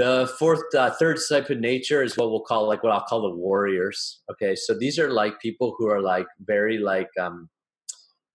[0.00, 3.20] the fourth, uh, third type of nature is what we'll call like what I'll call
[3.20, 4.22] the warriors.
[4.32, 7.50] Okay, so these are like people who are like very like um,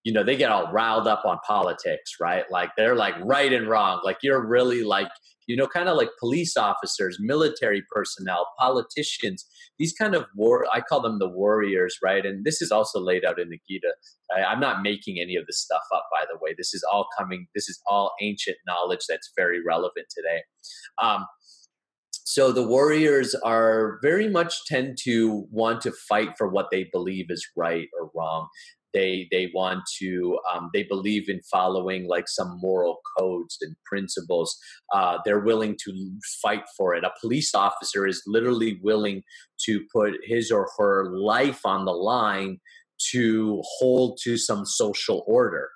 [0.04, 2.44] you know they get all riled up on politics, right?
[2.52, 4.00] Like they're like right and wrong.
[4.04, 5.08] Like you're really like
[5.48, 9.44] you know kind of like police officers, military personnel, politicians.
[9.80, 12.24] These kind of war, I call them the warriors, right?
[12.24, 13.92] And this is also laid out in the Gita.
[14.34, 16.54] I, I'm not making any of this stuff up, by the way.
[16.56, 17.48] This is all coming.
[17.56, 20.42] This is all ancient knowledge that's very relevant today.
[21.02, 21.26] Um,
[22.28, 27.26] so the warriors are very much tend to want to fight for what they believe
[27.30, 28.48] is right or wrong.
[28.92, 34.58] They they want to um, they believe in following like some moral codes and principles.
[34.92, 36.10] Uh, they're willing to
[36.42, 37.04] fight for it.
[37.04, 39.22] A police officer is literally willing
[39.66, 42.58] to put his or her life on the line
[43.12, 45.68] to hold to some social order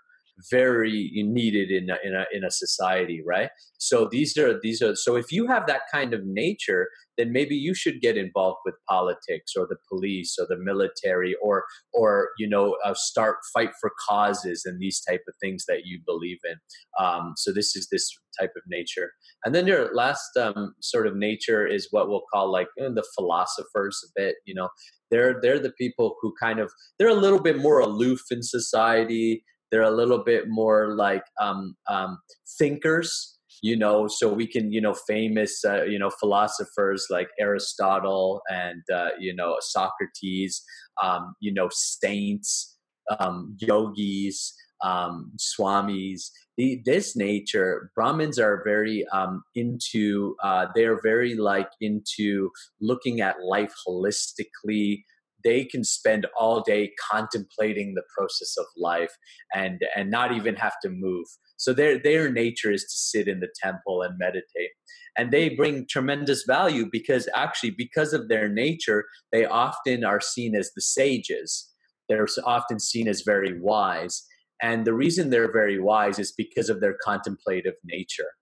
[0.51, 3.51] very needed in a, in a in a society right?
[3.79, 6.89] So these are these are so if you have that kind of nature
[7.21, 11.65] then maybe you should get involved with politics or the police or the military or
[11.93, 16.01] or you know uh, start fight for causes and these type of things that you
[16.07, 16.57] believe in.
[17.05, 19.11] Um, so this is this type of nature.
[19.45, 22.95] And then your last um, sort of nature is what we'll call like you know,
[22.95, 24.69] the philosophers a bit you know?
[25.11, 29.43] They're they're the people who kind of they're a little bit more aloof in society
[29.71, 32.19] they're a little bit more like um, um,
[32.59, 38.43] thinkers you know so we can you know famous uh, you know philosophers like aristotle
[38.51, 40.63] and uh, you know socrates
[41.03, 42.79] um, you know saints
[43.19, 46.31] um, yogis um, swamis.
[46.57, 52.51] The, this nature brahmins are very um, into uh, they're very like into
[52.81, 55.03] looking at life holistically
[55.45, 59.13] they can spend all day contemplating the process of life
[59.55, 61.27] and and not even have to move.
[61.57, 64.71] So their their nature is to sit in the temple and meditate.
[65.17, 70.55] And they bring tremendous value because actually because of their nature they often are seen
[70.55, 71.69] as the sages.
[72.09, 74.25] They're often seen as very wise.
[74.63, 78.33] And the reason they're very wise is because of their contemplative nature.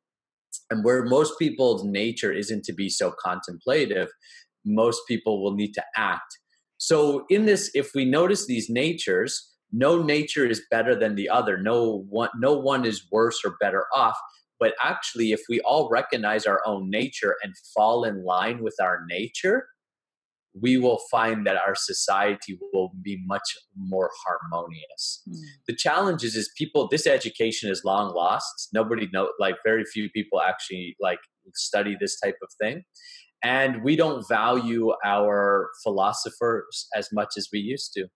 [0.70, 4.08] And where most people's nature isn't to be so contemplative
[4.64, 6.38] most people will need to act
[6.78, 11.58] So in this, if we notice these natures, no nature is better than the other.
[11.58, 14.16] No one, no one is worse or better off.
[14.60, 19.04] But actually, if we all recognize our own nature and fall in line with our
[19.08, 19.66] nature,
[20.60, 25.22] we will find that our society will be much more harmonious.
[25.28, 25.34] Mm.
[25.68, 26.88] The challenge is, is people.
[26.88, 28.68] This education is long lost.
[28.72, 31.20] Nobody know, like very few people actually like
[31.54, 32.82] study this type of thing,
[33.42, 38.06] and we don't value our philosophers as much as we used to.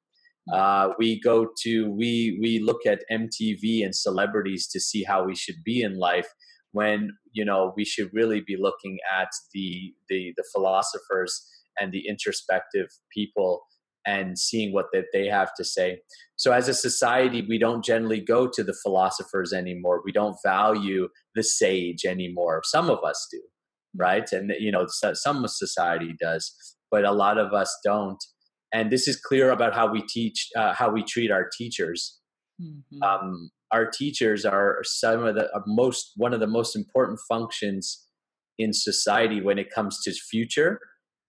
[0.51, 0.55] Hmm.
[0.55, 5.35] Uh, we go to we we look at MTV and celebrities to see how we
[5.35, 6.29] should be in life
[6.73, 11.47] when you know we should really be looking at the the the philosophers
[11.79, 13.63] and the introspective people
[14.07, 16.01] and seeing what that they have to say.
[16.37, 20.03] So as a society, we don't generally go to the philosophers anymore.
[20.05, 22.63] We don't value the sage anymore.
[22.65, 23.41] Some of us do,
[23.97, 24.31] right?
[24.33, 26.55] And you know, some society does,
[26.91, 28.23] but a lot of us don't.
[28.73, 32.19] And this is clear about how we teach, uh, how we treat our teachers.
[32.61, 33.03] Mm-hmm.
[33.03, 38.07] Um, our teachers are some of the most one of the most important functions
[38.59, 40.79] in society when it comes to future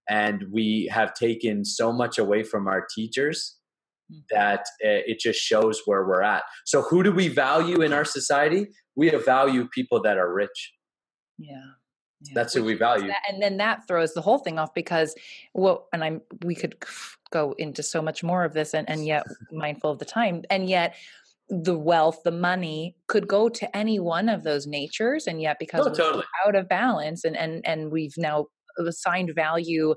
[0.09, 3.57] and we have taken so much away from our teachers
[4.11, 4.19] hmm.
[4.29, 6.43] that uh, it just shows where we're at.
[6.65, 8.67] So, who do we value in our society?
[8.95, 10.73] We value people that are rich.
[11.37, 11.61] Yeah.
[12.23, 12.31] Yeah.
[12.35, 13.07] That's who we value.
[13.07, 15.15] That, and then that throws the whole thing off because,
[15.53, 16.75] well, and I'm, we could
[17.31, 20.43] go into so much more of this and, and yet mindful of the time.
[20.49, 20.95] And yet,
[21.49, 25.85] the wealth, the money could go to any one of those natures, and yet because
[25.85, 26.23] oh, totally.
[26.45, 28.47] out of balance, and and and we've now
[28.79, 29.93] uh, assigned value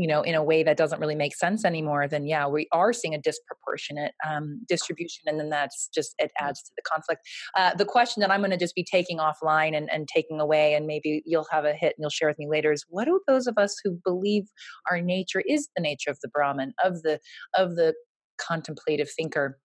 [0.00, 2.92] you know in a way that doesn't really make sense anymore then yeah we are
[2.92, 7.20] seeing a disproportionate um, distribution and then that's just it adds to the conflict.
[7.54, 10.74] Uh, the question that i'm going to just be taking offline and, and taking away
[10.74, 13.20] and maybe you'll have a hit and you'll share with me later is what do
[13.28, 14.44] those of us who believe
[14.90, 17.20] our nature is the nature of the brahman of the
[17.54, 17.94] of the
[18.38, 19.58] contemplative thinker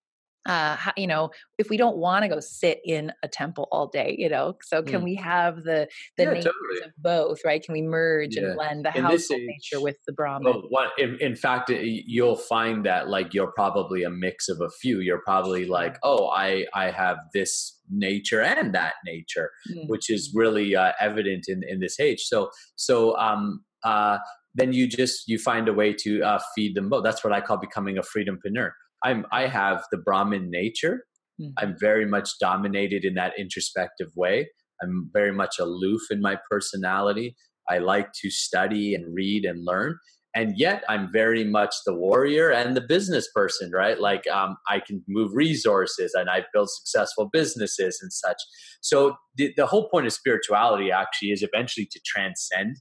[0.46, 4.16] uh, you know, if we don't want to go sit in a temple all day,
[4.18, 5.06] you know, so can mm.
[5.06, 5.88] we have the
[6.18, 6.86] the yeah, natures totally.
[6.86, 7.64] of both, right?
[7.64, 8.44] Can we merge yeah.
[8.44, 10.54] and blend the in household age, nature with the Brahman?
[10.54, 14.70] Well, what, in, in fact, you'll find that like you're probably a mix of a
[14.70, 15.00] few.
[15.00, 19.88] You're probably like, oh, I I have this nature and that nature, mm.
[19.88, 22.22] which is really uh, evident in in this age.
[22.22, 24.20] So so um uh
[24.54, 27.04] then you just you find a way to uh, feed them both.
[27.04, 28.72] That's what I call becoming a freedompreneur
[29.04, 31.04] I'm I have the Brahmin nature.
[31.42, 31.52] Mm-hmm.
[31.58, 34.50] I'm very much dominated in that introspective way.
[34.82, 37.36] I'm very much aloof in my personality.
[37.70, 39.98] I like to study and read and learn.
[40.36, 43.98] And yet, I'm very much the warrior and the business person, right?
[43.98, 48.36] Like, um, I can move resources and I've built successful businesses and such.
[48.82, 52.76] So, the, the whole point of spirituality actually is eventually to transcend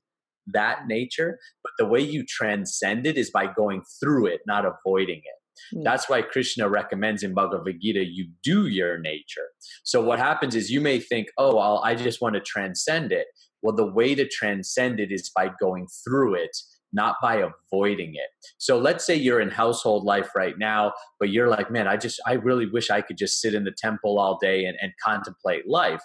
[0.49, 1.39] that nature.
[1.63, 5.39] But the way you transcend it is by going through it, not avoiding it.
[5.73, 5.83] Hmm.
[5.83, 9.49] That's why Krishna recommends in Bhagavad Gita you do your nature.
[9.83, 13.27] So what happens is you may think, oh, I'll, I just want to transcend it.
[13.63, 16.57] Well, the way to transcend it is by going through it,
[16.93, 17.43] not by
[17.73, 18.29] avoiding it.
[18.59, 22.21] So let's say you're in household life right now, but you're like, man, I just,
[22.27, 25.69] I really wish I could just sit in the temple all day and, and contemplate
[25.69, 26.03] life.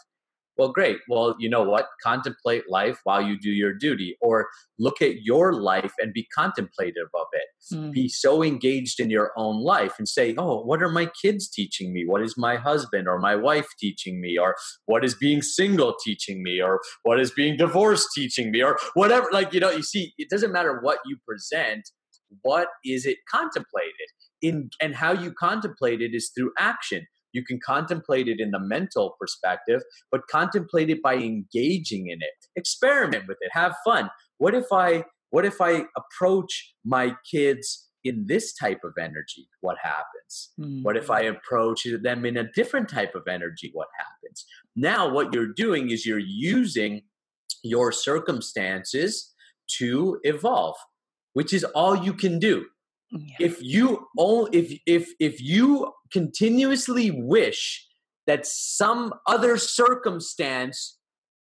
[0.60, 0.97] Well, great.
[1.07, 1.88] Well, you know what?
[2.03, 7.07] Contemplate life while you do your duty, or look at your life and be contemplative
[7.16, 7.74] of it.
[7.74, 7.93] Mm.
[7.93, 11.93] Be so engaged in your own life and say, Oh, what are my kids teaching
[11.93, 12.03] me?
[12.05, 14.38] What is my husband or my wife teaching me?
[14.38, 16.62] Or what is being single teaching me?
[16.62, 18.62] Or what is being divorced teaching me?
[18.62, 19.30] Or whatever.
[19.32, 21.89] Like, you know, you see, it doesn't matter what you present,
[22.41, 24.10] what is it contemplated?
[24.41, 28.60] In, and how you contemplate it is through action you can contemplate it in the
[28.60, 32.46] mental perspective, but contemplate it by engaging in it.
[32.56, 33.52] Experiment with it.
[33.54, 34.10] Have fun.
[34.38, 39.48] What if I what if I approach my kids in this type of energy?
[39.62, 40.52] What happens?
[40.60, 40.84] Mm-hmm.
[40.84, 41.36] What if I hmm.
[41.36, 43.70] approach them in a different type of energy?
[43.74, 44.46] What happens?
[44.76, 47.02] Now what you're doing is you're using
[47.64, 49.34] your circumstances
[49.78, 50.78] to evolve,
[51.34, 52.66] which is all you can do.
[53.12, 53.36] Yeah.
[53.40, 57.86] If you only if if if you continuously wish
[58.28, 60.97] that some other circumstance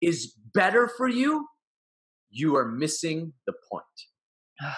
[0.00, 1.46] is better for you,
[2.30, 3.84] you are missing the point.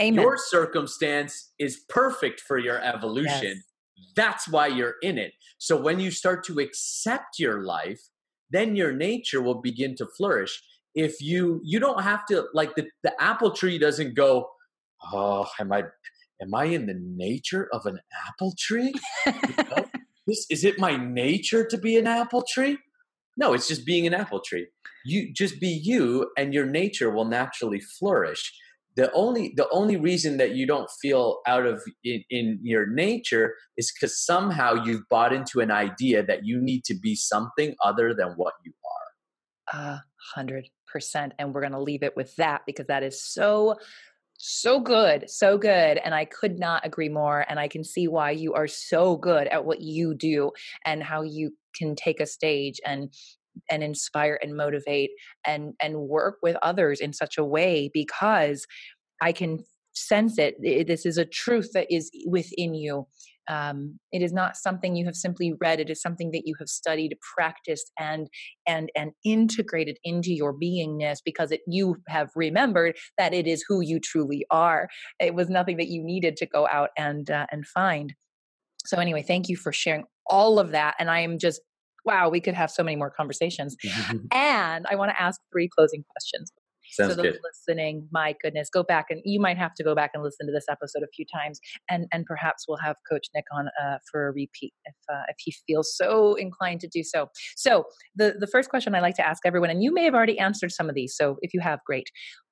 [0.00, 0.22] Amen.
[0.22, 3.62] Your circumstance is perfect for your evolution.
[3.96, 4.12] Yes.
[4.16, 5.32] That's why you're in it.
[5.58, 8.00] So when you start to accept your life,
[8.50, 10.62] then your nature will begin to flourish.
[10.94, 14.48] If you you don't have to like the, the apple tree doesn't go,
[15.12, 15.84] oh, am I
[16.42, 18.92] am I in the nature of an apple tree?
[20.26, 22.78] this is it my nature to be an apple tree?
[23.36, 24.68] No, it's just being an apple tree.
[25.04, 28.52] You just be you and your nature will naturally flourish.
[28.96, 33.54] the only the only reason that you don't feel out of in, in your nature
[33.76, 38.14] is because somehow you've bought into an idea that you need to be something other
[38.14, 39.04] than what you are
[39.72, 40.04] a
[40.34, 43.74] hundred percent and we're going to leave it with that because that is so
[44.38, 48.30] so good so good and i could not agree more and i can see why
[48.30, 50.50] you are so good at what you do
[50.84, 53.12] and how you can take a stage and
[53.70, 55.10] and inspire and motivate
[55.46, 58.66] and and work with others in such a way because
[59.22, 60.56] i can sense it
[60.86, 63.06] this is a truth that is within you
[63.48, 66.68] um, it is not something you have simply read it is something that you have
[66.68, 68.28] studied practiced and
[68.66, 73.80] and and integrated into your beingness because it, you have remembered that it is who
[73.80, 74.88] you truly are
[75.20, 78.14] it was nothing that you needed to go out and uh, and find
[78.84, 81.60] so anyway thank you for sharing all of that and i am just
[82.04, 83.76] wow, we could have so many more conversations.
[84.32, 86.52] and I want to ask three closing questions.
[86.90, 87.38] Sounds so good.
[87.42, 90.52] listening, my goodness, go back and you might have to go back and listen to
[90.52, 91.60] this episode a few times,
[91.90, 95.36] and and perhaps we'll have Coach Nick on uh, for a repeat if uh, if
[95.38, 97.28] he feels so inclined to do so.
[97.56, 100.38] So the the first question I like to ask everyone, and you may have already
[100.38, 102.08] answered some of these, so if you have, great.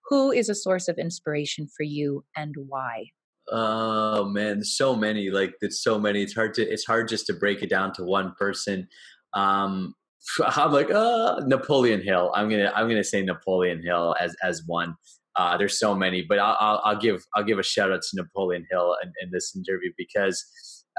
[0.09, 3.07] Who is a source of inspiration for you, and why?
[3.51, 5.30] Oh man, so many.
[5.30, 6.22] Like it's so many.
[6.22, 8.89] It's hard to it's hard just to break it down to one person.
[9.35, 9.95] Um,
[10.56, 12.32] I'm like, uh, Napoleon Hill.
[12.34, 14.94] I'm gonna I'm gonna say Napoleon Hill as as one.
[15.34, 18.08] Uh, there's so many, but I'll, I'll, I'll, give I'll give a shout out to
[18.16, 20.44] Napoleon Hill in, in this interview because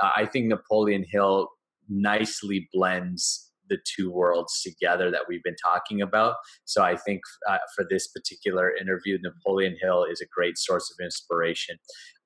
[0.01, 1.49] uh, I think Napoleon Hill
[1.87, 6.35] nicely blends the two worlds together that we've been talking about.
[6.65, 11.03] So I think uh, for this particular interview, Napoleon Hill is a great source of
[11.03, 11.77] inspiration.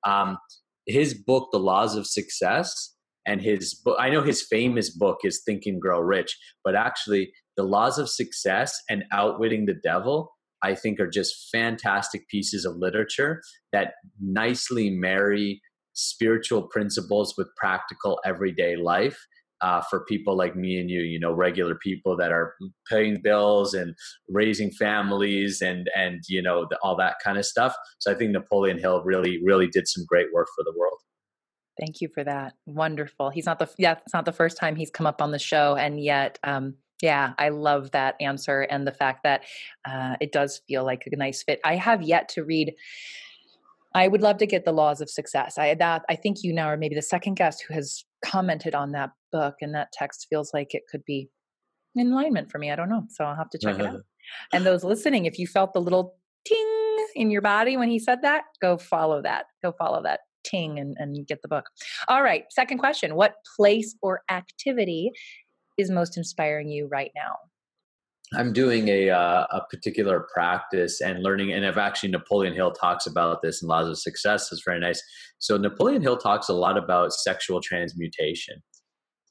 [0.04, 0.38] Um,
[0.86, 2.96] his book, The Laws of Success,
[3.28, 7.30] and his book i know his famous book is think and grow rich but actually
[7.56, 12.76] the laws of success and outwitting the devil i think are just fantastic pieces of
[12.76, 13.40] literature
[13.72, 15.60] that nicely marry
[15.92, 19.18] spiritual principles with practical everyday life
[19.60, 22.54] uh, for people like me and you, you know, regular people that are
[22.88, 23.94] paying bills and
[24.28, 27.74] raising families and and you know the, all that kind of stuff.
[27.98, 30.98] So I think Napoleon Hill really really did some great work for the world.
[31.78, 32.54] Thank you for that.
[32.66, 33.30] Wonderful.
[33.30, 35.76] He's not the yeah, it's not the first time he's come up on the show,
[35.76, 39.42] and yet, um, yeah, I love that answer and the fact that
[39.88, 41.60] uh, it does feel like a nice fit.
[41.64, 42.74] I have yet to read.
[43.94, 45.56] I would love to get the laws of success.
[45.56, 48.92] I that I think you now are maybe the second guest who has commented on
[48.92, 51.28] that book, and that text feels like it could be
[51.94, 52.72] in alignment for me.
[52.72, 54.00] I don't know, so I'll have to check it out.
[54.52, 58.20] And those listening, if you felt the little ting in your body when he said
[58.22, 59.46] that, go follow that.
[59.62, 61.66] Go follow that ting and, and get the book.
[62.08, 62.44] All right.
[62.50, 65.10] Second question What place or activity
[65.78, 67.36] is most inspiring you right now?
[68.34, 73.06] I'm doing a uh, a particular practice and learning, and I've actually Napoleon Hill talks
[73.06, 74.52] about this in Laws of Success.
[74.52, 75.02] It's very nice.
[75.38, 78.62] So Napoleon Hill talks a lot about sexual transmutation,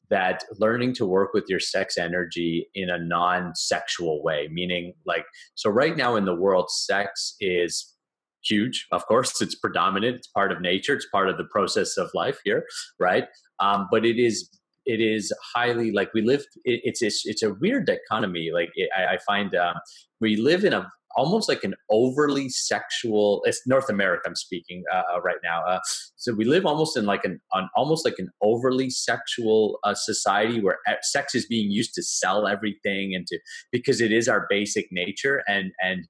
[0.10, 5.70] that learning to work with your sex energy in a non-sexual way, meaning like so.
[5.70, 7.94] Right now in the world, sex is
[8.48, 8.88] huge.
[8.92, 10.18] Of course, it's predominant.
[10.18, 10.96] It's part of nature.
[10.96, 12.66] It's part of the process of life here,
[13.00, 13.26] right?
[13.60, 14.50] Um, but it is
[14.86, 16.46] it is highly like we live.
[16.64, 18.52] It, it's, it's it's a weird dichotomy.
[18.54, 19.76] Like it, I, I, find um,
[20.22, 23.42] we live in a almost like an overly sexual.
[23.44, 24.24] It's North America.
[24.26, 25.64] I'm speaking uh, uh right now.
[25.66, 25.80] Uh,
[26.16, 30.62] so we live almost in like an, an almost like an overly sexual uh, society
[30.62, 33.40] where sex is being used to sell everything and to
[33.72, 36.08] because it is our basic nature and and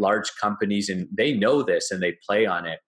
[0.00, 2.80] large companies and they know this and they play on it.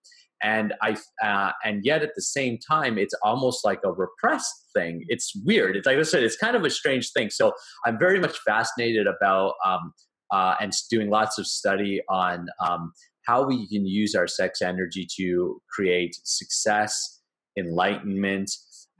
[0.43, 5.05] And i uh, and yet at the same time it's almost like a repressed thing.
[5.09, 5.77] It's weird.
[5.77, 7.31] It's like i said it's kind of a strange thing.
[7.31, 7.53] So
[7.87, 9.93] i'm very much fascinated about um,
[10.33, 12.93] uh, and doing lots of study on um,
[13.27, 17.21] how we can use our sex energy to create success
[17.59, 18.51] enlightenment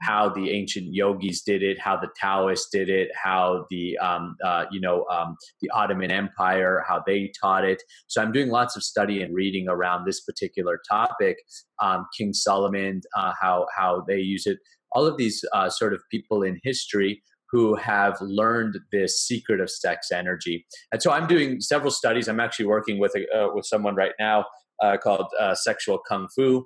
[0.03, 4.65] how the ancient yogis did it, how the Taoists did it, how the um, uh,
[4.71, 7.81] you know um, the Ottoman Empire, how they taught it.
[8.07, 11.37] So I'm doing lots of study and reading around this particular topic.
[11.81, 14.57] Um, King Solomon, uh, how how they use it.
[14.91, 19.69] All of these uh, sort of people in history who have learned this secret of
[19.69, 20.65] sex energy.
[20.91, 22.27] And so I'm doing several studies.
[22.27, 24.45] I'm actually working with a, uh, with someone right now
[24.81, 26.65] uh, called uh, Sexual Kung Fu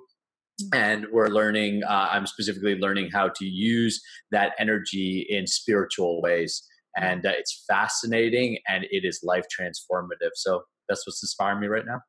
[0.72, 6.62] and we're learning uh, i'm specifically learning how to use that energy in spiritual ways
[6.96, 11.86] and uh, it's fascinating and it is life transformative so that's what's inspiring me right
[11.86, 12.00] now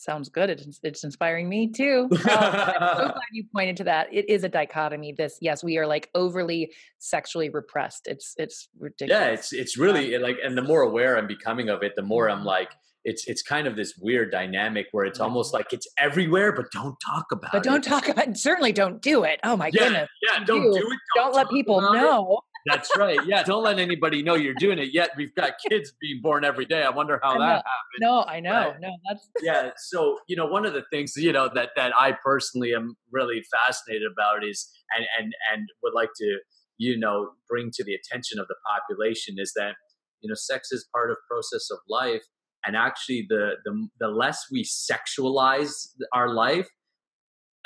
[0.00, 0.50] sounds good.
[0.50, 2.08] It's, it's inspiring me too.
[2.30, 4.08] Oh, I'm so glad you pointed to that.
[4.12, 5.12] It is a dichotomy.
[5.12, 8.06] This, yes, we are like overly sexually repressed.
[8.06, 9.20] It's it's ridiculous.
[9.20, 12.28] Yeah, it's it's really like, and the more aware I'm becoming of it, the more
[12.28, 12.46] I'm mm-hmm.
[12.46, 12.70] like,
[13.04, 15.28] it's it's kind of this weird dynamic where it's mm-hmm.
[15.28, 17.64] almost like it's everywhere, but don't talk about but it.
[17.64, 18.36] But don't talk about it.
[18.36, 19.40] Certainly don't do it.
[19.42, 20.08] Oh my yeah, goodness.
[20.22, 20.80] Yeah, don't do, do it.
[20.80, 22.40] Don't, don't let people know.
[22.66, 23.18] That's right.
[23.24, 25.10] Yeah, don't let anybody know you're doing it yet.
[25.16, 26.82] We've got kids being born every day.
[26.82, 28.00] I wonder how I that happened.
[28.00, 28.72] No, I know.
[28.72, 29.70] But, no, that's yeah.
[29.78, 33.42] So you know, one of the things you know that that I personally am really
[33.50, 36.38] fascinated about is and and and would like to
[36.76, 39.76] you know bring to the attention of the population is that
[40.20, 42.24] you know sex is part of process of life
[42.64, 46.68] and actually the the, the less we sexualize our life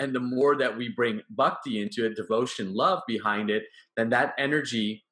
[0.01, 3.65] and the more that we bring bhakti into it devotion love behind it
[3.97, 5.05] then that energy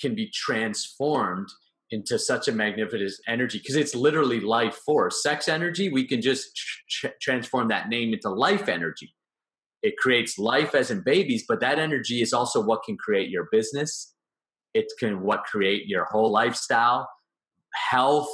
[0.00, 1.48] can be transformed
[1.90, 3.58] into such a magnificent energy.
[3.58, 5.22] Because it's literally life force.
[5.22, 6.56] Sex energy we can just
[6.88, 9.14] tr- transform that name into life energy.
[9.82, 13.48] It creates life as in babies but that energy is also what can create your
[13.50, 14.14] business.
[14.74, 17.08] It can what create your whole lifestyle.
[17.90, 18.28] Health.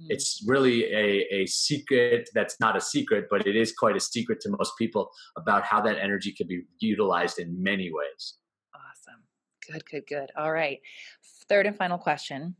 [0.00, 0.06] Hmm.
[0.10, 4.40] It's really a, a secret that's not a secret, but it is quite a secret
[4.40, 8.34] to most people about how that energy can be utilized in many ways.
[8.74, 9.22] Awesome.
[9.70, 10.30] Good, good, good.
[10.36, 10.80] All right.
[11.48, 12.56] Third and final question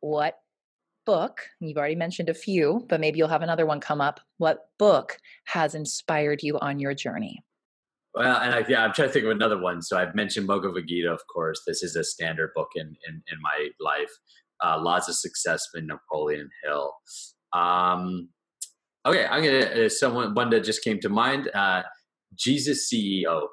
[0.00, 0.38] What
[1.04, 4.20] book, you've already mentioned a few, but maybe you'll have another one come up.
[4.38, 7.42] What book has inspired you on your journey?
[8.14, 9.80] Well, and I, yeah, I'm trying to think of another one.
[9.80, 11.62] So I've mentioned Bhagavad Gita, of course.
[11.66, 14.12] This is a standard book in, in, in my life
[14.64, 16.92] uh, Laws of Success by Napoleon Hill.
[17.52, 18.28] Um,
[19.06, 21.50] okay, I'm gonna uh, someone one that just came to mind.
[21.54, 21.82] Uh,
[22.34, 23.46] Jesus CEO.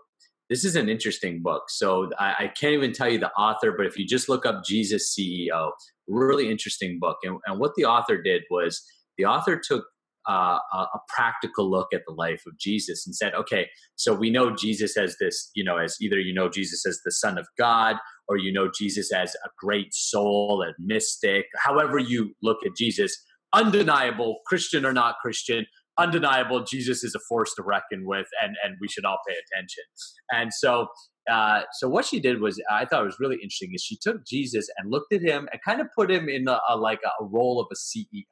[0.50, 1.64] This is an interesting book.
[1.70, 4.64] So I, I, can't even tell you the author, but if you just look up
[4.66, 5.72] Jesus CEO,
[6.08, 7.18] really interesting book.
[7.24, 8.84] And, and what the author did was
[9.18, 9.86] the author took
[10.28, 14.56] uh, a, practical look at the life of Jesus and said, okay, so we know
[14.56, 17.96] Jesus as this, you know, as either you know Jesus as the Son of God
[18.30, 23.18] or you know Jesus as a great soul and mystic, however you look at Jesus,
[23.54, 25.66] undeniable, Christian or not Christian,
[25.98, 29.84] undeniable, Jesus is a force to reckon with and, and we should all pay attention.
[30.32, 30.88] And so
[31.30, 34.68] uh, so what she did was I thought was really interesting is she took Jesus
[34.78, 37.28] and looked at him and kind of put him in a, a like a, a
[37.28, 38.24] role of a CEO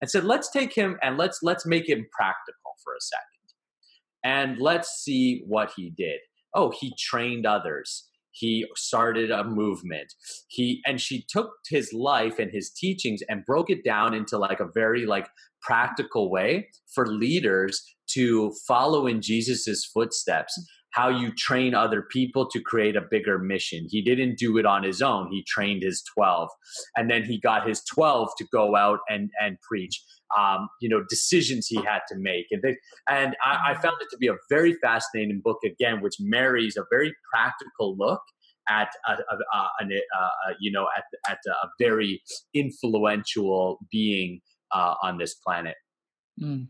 [0.00, 3.34] and said, let's take him and let's let's make him practical for a second.
[4.24, 6.18] And let's see what he did.
[6.54, 8.08] Oh, he trained others.
[8.34, 10.12] He started a movement.
[10.48, 14.60] He and she took his life and his teachings and broke it down into like
[14.60, 15.28] a very like
[15.62, 20.58] practical way for leaders to follow in Jesus's footsteps
[20.94, 23.86] how you train other people to create a bigger mission.
[23.90, 25.28] He didn't do it on his own.
[25.30, 26.48] He trained his 12
[26.96, 30.00] and then he got his 12 to go out and, and preach.
[30.38, 32.46] Um, you know, decisions he had to make.
[32.50, 32.76] And, they,
[33.08, 36.84] and I, I found it to be a very fascinating book, again, which marries a
[36.90, 38.20] very practical look
[38.68, 42.22] at a, a, a, a, you know at at a very
[42.54, 44.40] influential being
[44.72, 45.76] uh, on this planet.
[46.40, 46.68] Mm,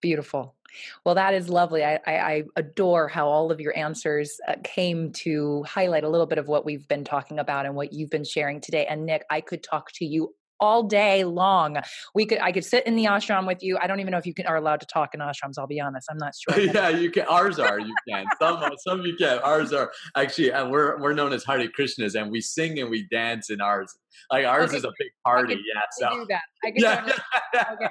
[0.00, 0.56] beautiful.
[1.04, 1.84] Well, that is lovely.
[1.84, 6.26] I, I, I adore how all of your answers uh, came to highlight a little
[6.26, 8.84] bit of what we've been talking about and what you've been sharing today.
[8.86, 11.76] And Nick, I could talk to you all day long.
[12.14, 13.78] We could I could sit in the ashram with you.
[13.80, 15.54] I don't even know if you can are allowed to talk in ashrams.
[15.58, 16.08] I'll be honest.
[16.10, 16.60] I'm not sure.
[16.60, 17.26] yeah, you can.
[17.26, 17.78] Ours are.
[17.78, 18.26] You can.
[18.40, 19.38] Some some you can.
[19.38, 20.52] Ours are actually.
[20.52, 23.92] And we're we're known as Hare Krishnas, and we sing and we dance in ours.
[24.30, 24.78] Like ours okay.
[24.78, 25.54] is a big party.
[25.54, 25.80] yeah.
[25.92, 26.42] So do that.
[26.64, 27.12] I can yeah.
[27.72, 27.88] okay.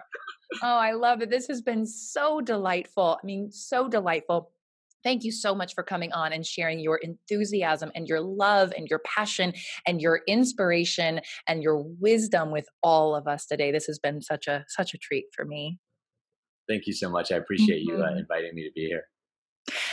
[0.62, 1.30] Oh, I love it.
[1.30, 3.20] This has been so delightful.
[3.22, 4.52] I mean, so delightful.
[5.06, 8.88] Thank you so much for coming on and sharing your enthusiasm and your love and
[8.90, 9.54] your passion
[9.86, 13.72] and your inspiration and your wisdom with all of us today.
[13.72, 15.78] This has been such a such a treat for me.
[16.68, 17.32] Thank you so much.
[17.32, 18.00] I appreciate mm-hmm.
[18.00, 18.18] you uh, mm-hmm.
[18.18, 19.04] inviting me to be here.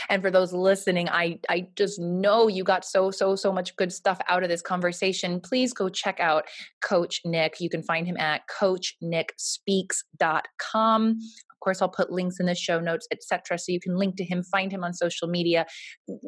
[0.09, 3.93] And for those listening, I I just know you got so so so much good
[3.93, 5.39] stuff out of this conversation.
[5.39, 6.45] Please go check out
[6.81, 7.57] Coach Nick.
[7.59, 11.19] You can find him at coachnickspeaks.com.
[11.63, 13.57] Course, I'll put links in the show notes, etc.
[13.57, 15.65] So you can link to him, find him on social media.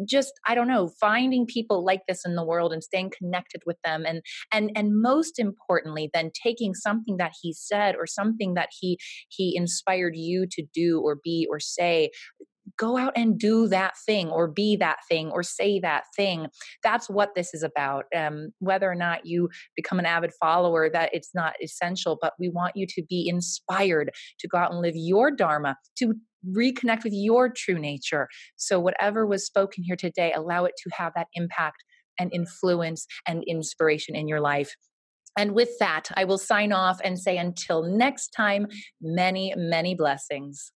[0.08, 3.78] Just I don't know, finding people like this in the world and staying connected with
[3.84, 4.22] them, and
[4.52, 8.98] and and most importantly, then taking something that he said or something that he
[9.30, 12.12] he inspired you to do or be or say
[12.78, 16.48] go out and do that thing or be that thing or say that thing.
[16.84, 21.10] That's what this is about um, whether or not you become an avid follower that
[21.14, 24.96] it's not essential but we want you to be inspired to go out and live
[24.96, 26.14] your dharma to
[26.56, 28.28] reconnect with your true nature.
[28.56, 31.84] So whatever was spoken here today allow it to have that impact
[32.20, 34.76] and influence and inspiration in your life.
[35.38, 38.68] And with that, I will sign off and say until next time,
[39.02, 40.72] many, many blessings.